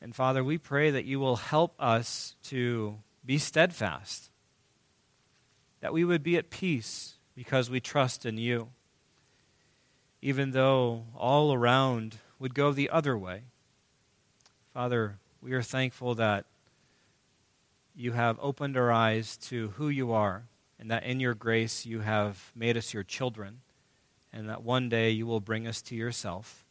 And 0.00 0.14
Father, 0.14 0.44
we 0.44 0.58
pray 0.58 0.90
that 0.90 1.06
you 1.06 1.18
will 1.18 1.36
help 1.36 1.74
us 1.80 2.36
to 2.44 2.98
be 3.24 3.38
steadfast, 3.38 4.30
that 5.80 5.92
we 5.92 6.04
would 6.04 6.22
be 6.22 6.36
at 6.36 6.50
peace 6.50 7.14
because 7.34 7.68
we 7.68 7.80
trust 7.80 8.24
in 8.24 8.38
you, 8.38 8.68
even 10.22 10.52
though 10.52 11.06
all 11.16 11.52
around 11.52 12.18
would 12.38 12.54
go 12.54 12.70
the 12.70 12.90
other 12.90 13.18
way. 13.18 13.42
Father, 14.72 15.18
we 15.42 15.52
are 15.52 15.62
thankful 15.62 16.14
that 16.14 16.44
you 17.96 18.12
have 18.12 18.38
opened 18.40 18.76
our 18.76 18.92
eyes 18.92 19.36
to 19.36 19.68
who 19.70 19.88
you 19.88 20.12
are, 20.12 20.44
and 20.78 20.88
that 20.90 21.02
in 21.02 21.18
your 21.18 21.34
grace 21.34 21.84
you 21.84 22.00
have 22.00 22.52
made 22.54 22.76
us 22.76 22.94
your 22.94 23.02
children, 23.02 23.60
and 24.32 24.48
that 24.48 24.62
one 24.62 24.88
day 24.88 25.10
you 25.10 25.26
will 25.26 25.40
bring 25.40 25.66
us 25.66 25.82
to 25.82 25.94
yourself. 25.94 26.64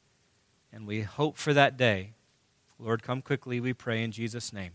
And 0.71 0.85
we 0.85 1.01
hope 1.01 1.37
for 1.37 1.53
that 1.53 1.77
day. 1.77 2.13
Lord, 2.79 3.01
come 3.01 3.21
quickly, 3.21 3.59
we 3.59 3.73
pray 3.73 4.03
in 4.03 4.11
Jesus' 4.11 4.53
name. 4.53 4.73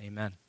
Amen. 0.00 0.41